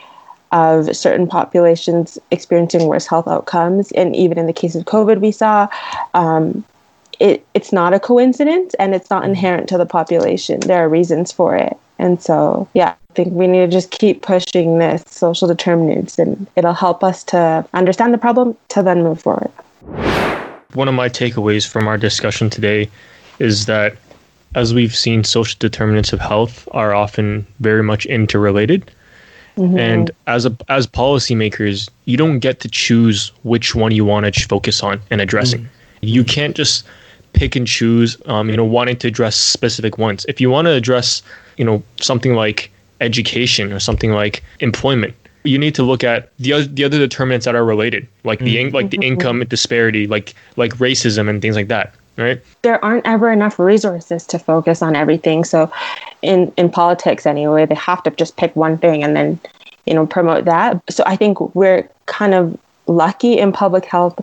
of 0.53 0.95
certain 0.97 1.27
populations 1.27 2.19
experiencing 2.31 2.87
worse 2.87 3.07
health 3.07 3.27
outcomes, 3.27 3.91
and 3.93 4.15
even 4.15 4.39
in 4.39 4.47
the 4.47 4.53
case 4.53 4.75
of 4.75 4.85
COVID, 4.85 5.21
we 5.21 5.33
saw 5.33 5.69
um, 6.15 6.65
it, 7.21 7.45
it's 7.55 7.73
not 7.73 7.95
a 7.95 8.01
coincidence 8.01 8.75
and 8.75 8.95
it's 8.95 9.11
not 9.11 9.23
mm-hmm. 9.23 9.31
inherent 9.31 9.69
to 9.69 9.79
the 9.79 9.87
population. 9.87 10.61
There 10.61 10.85
are 10.85 10.89
reasons 10.89 11.33
for 11.33 11.57
it. 11.57 11.77
And 11.99 12.23
so, 12.23 12.69
yeah, 12.75 12.95
I 13.11 13.15
think 13.15 13.33
we 13.33 13.47
need 13.47 13.61
to 13.61 13.69
just 13.69 13.91
keep 13.91 14.23
pushing 14.23 14.79
this 14.79 15.03
social 15.07 15.47
determinants 15.47 16.19
and 16.19 16.47
it'll 16.57 16.73
help 16.73 17.05
us 17.05 17.23
to 17.25 17.67
understand 17.75 18.13
the 18.13 18.19
problem 18.19 18.57
to 18.69 18.83
then 18.83 19.03
move 19.03 19.21
forward. 19.21 19.51
One 20.75 20.89
of 20.89 20.95
my 20.95 21.09
takeaways 21.09 21.67
from 21.69 21.87
our 21.87 21.97
discussion 21.97 22.51
today 22.51 22.91
is 23.39 23.67
that 23.67 23.97
as 24.55 24.73
we've 24.73 24.95
seen, 24.95 25.25
social 25.25 25.57
determinants 25.59 26.13
of 26.13 26.21
health 26.21 26.69
are 26.73 26.95
often 26.95 27.47
very 27.61 27.83
much 27.83 28.07
interrelated. 28.07 28.91
Mm-hmm. 29.57 29.79
And 29.79 30.11
as 30.27 30.47
a 30.47 30.57
as 30.69 30.87
policymakers, 30.87 31.89
you 32.07 32.17
don't 32.17 32.41
get 32.41 32.61
to 32.61 32.69
choose 32.69 33.31
which 33.45 33.75
one 33.75 33.93
you 33.93 34.05
want 34.05 34.33
to 34.33 34.49
focus 34.49 34.83
on 34.83 35.01
and 35.11 35.21
addressing. 35.21 35.61
Mm-hmm. 35.61 36.07
You 36.07 36.25
can't 36.25 36.57
just 36.57 36.85
pick 37.45 37.57
and 37.57 37.67
choose, 37.67 38.17
um, 38.25 38.49
you 38.49 38.57
know, 38.57 38.65
wanting 38.65 38.97
to 38.97 39.09
address 39.09 39.37
specific 39.37 39.99
ones. 39.99 40.25
If 40.29 40.41
you 40.41 40.49
want 40.49 40.65
to 40.65 40.73
address, 40.73 41.23
you 41.59 41.65
know, 41.65 41.83
something 42.01 42.35
like 42.35 42.71
education 43.03 43.71
or 43.71 43.81
something 43.81 44.13
like 44.13 44.43
employment, 44.61 45.15
you 45.43 45.59
need 45.59 45.75
to 45.75 45.83
look 45.83 46.03
at 46.03 46.31
the 46.39 46.55
other, 46.55 46.65
the 46.65 46.85
other 46.85 46.99
determinants 46.99 47.45
that 47.45 47.55
are 47.55 47.67
related, 47.67 48.09
like 48.25 48.39
the 48.39 48.59
in, 48.59 48.71
like 48.71 48.89
the 48.89 48.97
mm-hmm. 48.97 49.13
income 49.21 49.45
disparity, 49.47 50.07
like 50.07 50.35
like 50.57 50.73
racism 50.77 51.29
and 51.29 51.43
things 51.43 51.55
like 51.55 51.69
that. 51.69 51.95
Right? 52.17 52.41
There 52.63 52.83
aren't 52.83 53.07
ever 53.07 53.31
enough 53.31 53.59
resources 53.59 54.25
to 54.29 54.39
focus 54.39 54.81
on 54.81 54.97
everything. 54.97 55.45
So, 55.45 55.71
in 56.23 56.51
in 56.57 56.71
politics 56.71 57.27
anyway, 57.27 57.67
they 57.67 57.75
have 57.75 58.03
to 58.05 58.11
just 58.13 58.39
pick 58.39 58.57
one 58.57 58.79
thing 58.79 59.05
and 59.05 59.15
then, 59.15 59.39
you 59.85 59.93
know, 59.93 60.07
promote 60.07 60.47
that. 60.47 60.81
So 60.89 61.05
I 61.07 61.17
think 61.17 61.55
we're 61.55 61.87
kind 62.07 62.33
of 62.33 62.59
lucky 62.87 63.37
in 63.39 63.53
public 63.53 63.85
health 63.85 64.19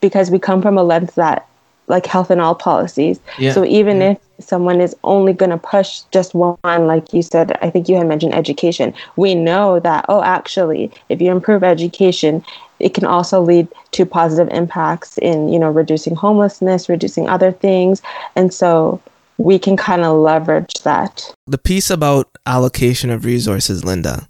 because 0.00 0.28
we 0.30 0.40
come 0.40 0.60
from 0.60 0.76
a 0.76 0.82
lens 0.82 1.14
that 1.14 1.47
like 1.88 2.06
health 2.06 2.30
and 2.30 2.40
all 2.40 2.54
policies. 2.54 3.18
Yeah. 3.38 3.52
So 3.52 3.64
even 3.64 4.00
yeah. 4.00 4.10
if 4.10 4.44
someone 4.44 4.80
is 4.80 4.94
only 5.04 5.32
going 5.32 5.50
to 5.50 5.58
push 5.58 6.00
just 6.12 6.34
one, 6.34 6.56
like 6.62 7.12
you 7.12 7.22
said, 7.22 7.56
I 7.62 7.70
think 7.70 7.88
you 7.88 7.96
had 7.96 8.06
mentioned 8.06 8.34
education, 8.34 8.94
we 9.16 9.34
know 9.34 9.80
that, 9.80 10.04
oh, 10.08 10.22
actually, 10.22 10.90
if 11.08 11.20
you 11.20 11.30
improve 11.30 11.64
education, 11.64 12.44
it 12.78 12.94
can 12.94 13.04
also 13.04 13.40
lead 13.40 13.68
to 13.92 14.06
positive 14.06 14.48
impacts 14.52 15.18
in, 15.18 15.48
you 15.48 15.58
know, 15.58 15.70
reducing 15.70 16.14
homelessness, 16.14 16.88
reducing 16.88 17.28
other 17.28 17.50
things. 17.50 18.02
And 18.36 18.54
so 18.54 19.02
we 19.38 19.58
can 19.58 19.76
kind 19.76 20.04
of 20.04 20.16
leverage 20.16 20.74
that. 20.84 21.32
The 21.46 21.58
piece 21.58 21.90
about 21.90 22.28
allocation 22.46 23.10
of 23.10 23.24
resources, 23.24 23.84
Linda, 23.84 24.28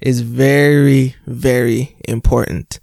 is 0.00 0.22
very, 0.22 1.14
very 1.26 1.96
important 2.08 2.80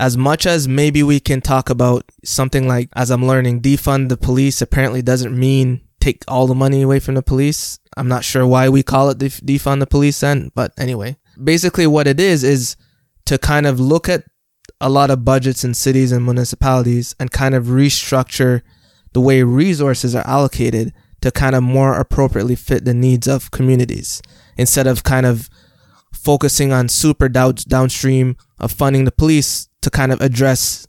as 0.00 0.16
much 0.16 0.46
as 0.46 0.66
maybe 0.66 1.02
we 1.02 1.20
can 1.20 1.40
talk 1.40 1.70
about 1.70 2.04
something 2.24 2.66
like, 2.66 2.88
as 2.94 3.10
I'm 3.10 3.26
learning, 3.26 3.60
defund 3.60 4.08
the 4.08 4.16
police 4.16 4.62
apparently 4.62 5.02
doesn't 5.02 5.38
mean 5.38 5.82
take 6.00 6.24
all 6.26 6.46
the 6.46 6.54
money 6.54 6.82
away 6.82 6.98
from 6.98 7.14
the 7.14 7.22
police. 7.22 7.78
I'm 7.96 8.08
not 8.08 8.24
sure 8.24 8.46
why 8.46 8.68
we 8.68 8.82
call 8.82 9.10
it 9.10 9.18
def- 9.18 9.40
defund 9.40 9.80
the 9.80 9.86
police 9.86 10.18
then, 10.20 10.50
but 10.54 10.72
anyway, 10.78 11.16
basically 11.42 11.86
what 11.86 12.06
it 12.06 12.18
is 12.18 12.42
is 12.42 12.76
to 13.26 13.38
kind 13.38 13.66
of 13.66 13.78
look 13.78 14.08
at 14.08 14.24
a 14.80 14.88
lot 14.88 15.10
of 15.10 15.24
budgets 15.24 15.62
in 15.62 15.74
cities 15.74 16.10
and 16.10 16.24
municipalities 16.24 17.14
and 17.20 17.30
kind 17.30 17.54
of 17.54 17.66
restructure 17.66 18.62
the 19.12 19.20
way 19.20 19.42
resources 19.42 20.14
are 20.14 20.26
allocated 20.26 20.92
to 21.20 21.30
kind 21.30 21.54
of 21.54 21.62
more 21.62 21.98
appropriately 21.98 22.56
fit 22.56 22.84
the 22.84 22.94
needs 22.94 23.28
of 23.28 23.50
communities 23.52 24.20
instead 24.56 24.86
of 24.86 25.04
kind 25.04 25.24
of 25.24 25.48
focusing 26.12 26.72
on 26.72 26.88
super 26.88 27.28
down- 27.28 27.54
downstream 27.68 28.36
of 28.58 28.72
funding 28.72 29.04
the 29.04 29.12
police 29.12 29.68
to 29.82 29.90
kind 29.90 30.12
of 30.12 30.20
address 30.20 30.86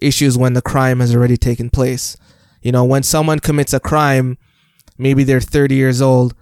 issues 0.00 0.38
when 0.38 0.54
the 0.54 0.62
crime 0.62 1.00
has 1.00 1.14
already 1.14 1.36
taken 1.36 1.70
place. 1.70 2.16
You 2.62 2.72
know, 2.72 2.84
when 2.84 3.02
someone 3.02 3.40
commits 3.40 3.72
a 3.72 3.80
crime, 3.80 4.38
maybe 4.96 5.24
they're 5.24 5.40
30 5.40 5.74
years 5.74 6.00
old. 6.00 6.34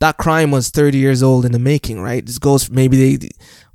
That 0.00 0.16
crime 0.16 0.50
was 0.50 0.70
30 0.70 0.98
years 0.98 1.22
old 1.22 1.44
in 1.44 1.52
the 1.52 1.58
making, 1.58 2.00
right? 2.00 2.24
This 2.24 2.38
goes 2.38 2.70
maybe 2.70 3.16
they 3.16 3.28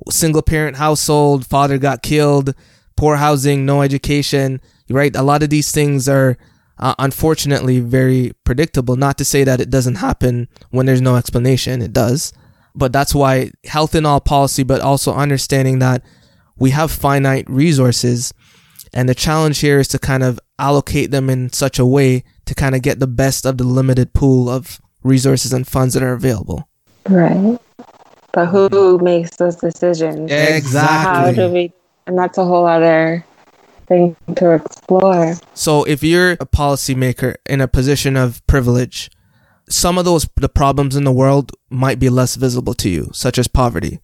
single 0.09 0.41
parent 0.41 0.77
household, 0.77 1.45
father 1.45 1.77
got 1.77 2.01
killed, 2.01 2.55
poor 2.95 3.17
housing, 3.17 3.65
no 3.65 3.81
education, 3.81 4.61
right? 4.89 5.15
A 5.15 5.21
lot 5.21 5.43
of 5.43 5.49
these 5.49 5.71
things 5.71 6.07
are 6.07 6.37
uh, 6.77 6.95
unfortunately 6.99 7.79
very 7.79 8.33
predictable. 8.43 8.95
Not 8.95 9.17
to 9.17 9.25
say 9.25 9.43
that 9.43 9.61
it 9.61 9.69
doesn't 9.69 9.95
happen 9.95 10.47
when 10.71 10.85
there's 10.85 11.01
no 11.01 11.15
explanation, 11.15 11.81
it 11.81 11.93
does. 11.93 12.33
But 12.75 12.91
that's 12.91 13.13
why 13.13 13.51
health 13.65 13.93
in 13.93 14.05
all 14.05 14.19
policy, 14.19 14.63
but 14.63 14.81
also 14.81 15.13
understanding 15.13 15.79
that 15.79 16.03
we 16.57 16.71
have 16.71 16.91
finite 16.91 17.49
resources 17.49 18.33
and 18.93 19.09
the 19.09 19.15
challenge 19.15 19.59
here 19.59 19.79
is 19.79 19.87
to 19.89 19.99
kind 19.99 20.23
of 20.23 20.39
allocate 20.59 21.11
them 21.11 21.29
in 21.29 21.51
such 21.51 21.79
a 21.79 21.85
way 21.85 22.23
to 22.45 22.53
kind 22.53 22.75
of 22.75 22.81
get 22.81 22.99
the 22.99 23.07
best 23.07 23.45
of 23.45 23.57
the 23.57 23.63
limited 23.63 24.13
pool 24.13 24.49
of 24.49 24.79
resources 25.03 25.51
and 25.51 25.67
funds 25.67 25.93
that 25.95 26.03
are 26.03 26.13
available. 26.13 26.69
Right. 27.09 27.59
But 28.31 28.47
who 28.47 28.99
makes 28.99 29.35
those 29.37 29.55
decisions? 29.55 30.31
Exactly. 30.31 31.35
How 31.35 31.47
do 31.47 31.53
we 31.53 31.73
and 32.05 32.17
that's 32.17 32.37
a 32.37 32.45
whole 32.45 32.65
other 32.65 33.25
thing 33.87 34.15
to 34.35 34.51
explore. 34.51 35.35
So 35.53 35.83
if 35.83 36.03
you're 36.03 36.31
a 36.31 36.45
policymaker 36.45 37.35
in 37.47 37.61
a 37.61 37.67
position 37.67 38.15
of 38.15 38.45
privilege, 38.47 39.09
some 39.69 39.97
of 39.97 40.05
those 40.05 40.27
the 40.35 40.49
problems 40.49 40.95
in 40.95 41.03
the 41.03 41.11
world 41.11 41.51
might 41.69 41.99
be 41.99 42.09
less 42.09 42.35
visible 42.35 42.73
to 42.75 42.89
you, 42.89 43.09
such 43.13 43.37
as 43.37 43.47
poverty. 43.47 43.99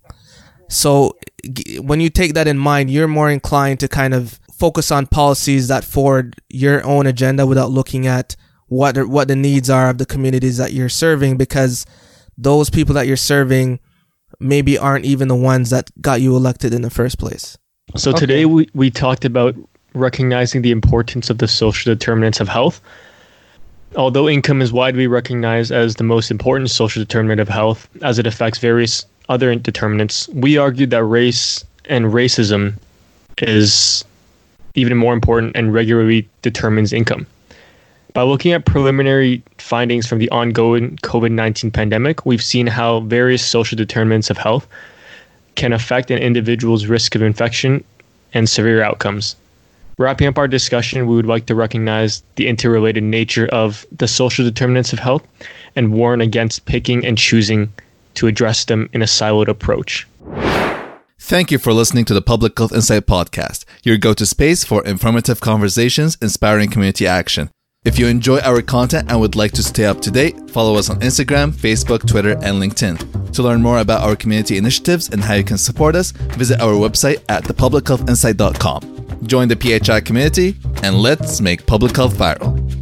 So 0.70 1.18
g- 1.52 1.80
when 1.80 2.00
you 2.00 2.10
take 2.10 2.34
that 2.36 2.48
in 2.48 2.58
mind, 2.58 2.90
you're 2.90 3.08
more 3.08 3.30
inclined 3.30 3.80
to 3.82 3.88
kind 3.88 4.14
of 4.14 4.40
focus 4.54 4.92
on 4.92 5.08
policies 5.08 5.68
that 5.68 5.84
forward 5.84 6.36
your 6.50 6.86
own 6.86 7.06
agenda 7.08 7.46
without 7.46 7.72
looking 7.72 8.08
at 8.08 8.36
what 8.68 8.98
are, 8.98 9.08
what 9.08 9.28
the 9.28 9.36
needs 9.36 9.70
are 9.70 9.90
of 9.90 9.98
the 9.98 10.06
communities 10.06 10.58
that 10.58 10.74
you're 10.74 10.90
serving 10.90 11.38
because 11.38 11.86
those 12.38 12.70
people 12.70 12.94
that 12.96 13.08
you're 13.08 13.18
serving 13.18 13.80
maybe 14.40 14.78
aren't 14.78 15.06
even 15.06 15.28
the 15.28 15.36
ones 15.36 15.70
that 15.72 15.90
got 16.02 16.22
you 16.22 16.36
elected 16.36 16.74
in 16.74 16.82
the 16.82 16.90
first 16.90 17.18
place. 17.20 17.58
So 17.96 18.12
Okay. 18.12 18.20
today 18.20 18.46
we, 18.46 18.70
we 18.74 18.92
talked 18.92 19.26
about 19.26 19.56
recognizing 19.96 20.62
the 20.62 20.72
importance 20.72 21.30
of 21.32 21.40
the 21.40 21.48
social 21.48 21.92
determinants 21.94 22.40
of 22.40 22.48
health. 22.48 22.80
Although 23.96 24.30
income 24.30 24.62
is 24.62 24.72
widely 24.72 25.08
recognized 25.08 25.72
as 25.72 25.96
the 25.96 26.04
most 26.04 26.30
important 26.30 26.70
social 26.70 27.02
determinant 27.02 27.40
of 27.42 27.48
health 27.50 27.90
as 28.04 28.20
it 28.20 28.28
affects 28.28 28.60
various 28.60 29.06
other 29.30 29.56
determinants, 29.56 30.28
we 30.30 30.58
argued 30.58 30.90
that 30.90 31.04
race 31.04 31.64
and 31.86 32.06
racism 32.08 32.74
is 33.38 34.04
even 34.76 34.98
more 34.98 35.14
important 35.14 35.56
and 35.56 35.74
regularly 35.74 36.28
determines 36.42 36.92
income. 36.92 37.26
By 38.14 38.24
looking 38.24 38.54
at 38.54 38.66
preliminary 38.66 39.44
findings 39.60 40.08
from 40.08 40.18
the 40.18 40.30
ongoing 40.32 40.98
COVID 40.98 41.32
19 41.32 41.72
pandemic, 41.72 42.26
we've 42.26 42.44
seen 42.44 42.68
how 42.68 43.02
various 43.02 43.46
social 43.46 43.76
determinants 43.76 44.30
of 44.30 44.38
health 44.38 44.68
can 45.56 45.74
affect 45.74 46.10
an 46.10 46.18
individual's 46.18 46.88
risk 46.88 47.16
of 47.16 47.22
infection 47.22 47.84
and 48.34 48.50
severe 48.50 48.82
outcomes. 48.82 49.36
Wrapping 49.98 50.28
up 50.28 50.38
our 50.38 50.48
discussion, 50.48 51.06
we 51.08 51.16
would 51.16 51.26
like 51.26 51.46
to 51.48 51.56
recognize 51.56 52.24
the 52.36 52.48
interrelated 52.48 53.04
nature 53.04 53.48
of 53.48 53.86
the 53.96 54.08
social 54.08 54.46
determinants 54.46 54.94
of 54.94 55.00
health 55.00 55.28
and 55.76 55.94
warn 55.94 56.22
against 56.22 56.66
picking 56.66 57.06
and 57.06 57.18
choosing 57.18 57.72
to 58.20 58.28
address 58.28 58.66
them 58.66 58.90
in 58.94 59.02
a 59.02 59.06
siloed 59.06 59.48
approach. 59.48 60.08
Thank 61.18 61.52
you 61.52 61.58
for 61.58 61.74
listening 61.74 62.06
to 62.06 62.14
the 62.14 62.22
Public 62.22 62.58
Health 62.58 62.74
Insight 62.74 63.06
Podcast, 63.06 63.66
your 63.84 63.98
go 63.98 64.14
to 64.14 64.26
space 64.26 64.64
for 64.64 64.86
informative 64.86 65.40
conversations, 65.40 66.18
inspiring 66.22 66.70
community 66.70 67.08
action. 67.08 67.50
If 67.86 67.98
you 67.98 68.08
enjoy 68.08 68.40
our 68.40 68.62
content 68.62 69.10
and 69.10 69.22
would 69.22 69.38
like 69.38 69.54
to 69.54 69.64
stay 69.64 69.86
up 69.86 70.02
to 70.02 70.12
date, 70.12 70.50
follow 70.50 70.76
us 70.76 70.90
on 70.90 71.00
Instagram, 71.00 71.54
Facebook, 71.54 72.06
Twitter, 72.06 72.32
and 72.32 72.62
LinkedIn. 72.62 73.32
To 73.34 73.44
learn 73.44 73.62
more 73.62 73.80
about 73.80 74.02
our 74.02 74.18
community 74.18 74.58
initiatives 74.58 75.10
and 75.10 75.24
how 75.24 75.36
you 75.36 75.46
can 75.46 75.58
support 75.58 75.96
us, 75.96 76.12
visit 76.12 76.60
our 76.60 76.74
website 76.74 77.24
at 77.30 77.46
thepublichealthinsight.com. 77.46 79.28
Join 79.28 79.48
the 79.48 79.56
PHI 79.56 80.02
community 80.02 80.56
and 80.84 80.98
let's 80.98 81.40
make 81.40 81.66
public 81.66 81.96
health 81.96 82.16
viral. 82.16 82.79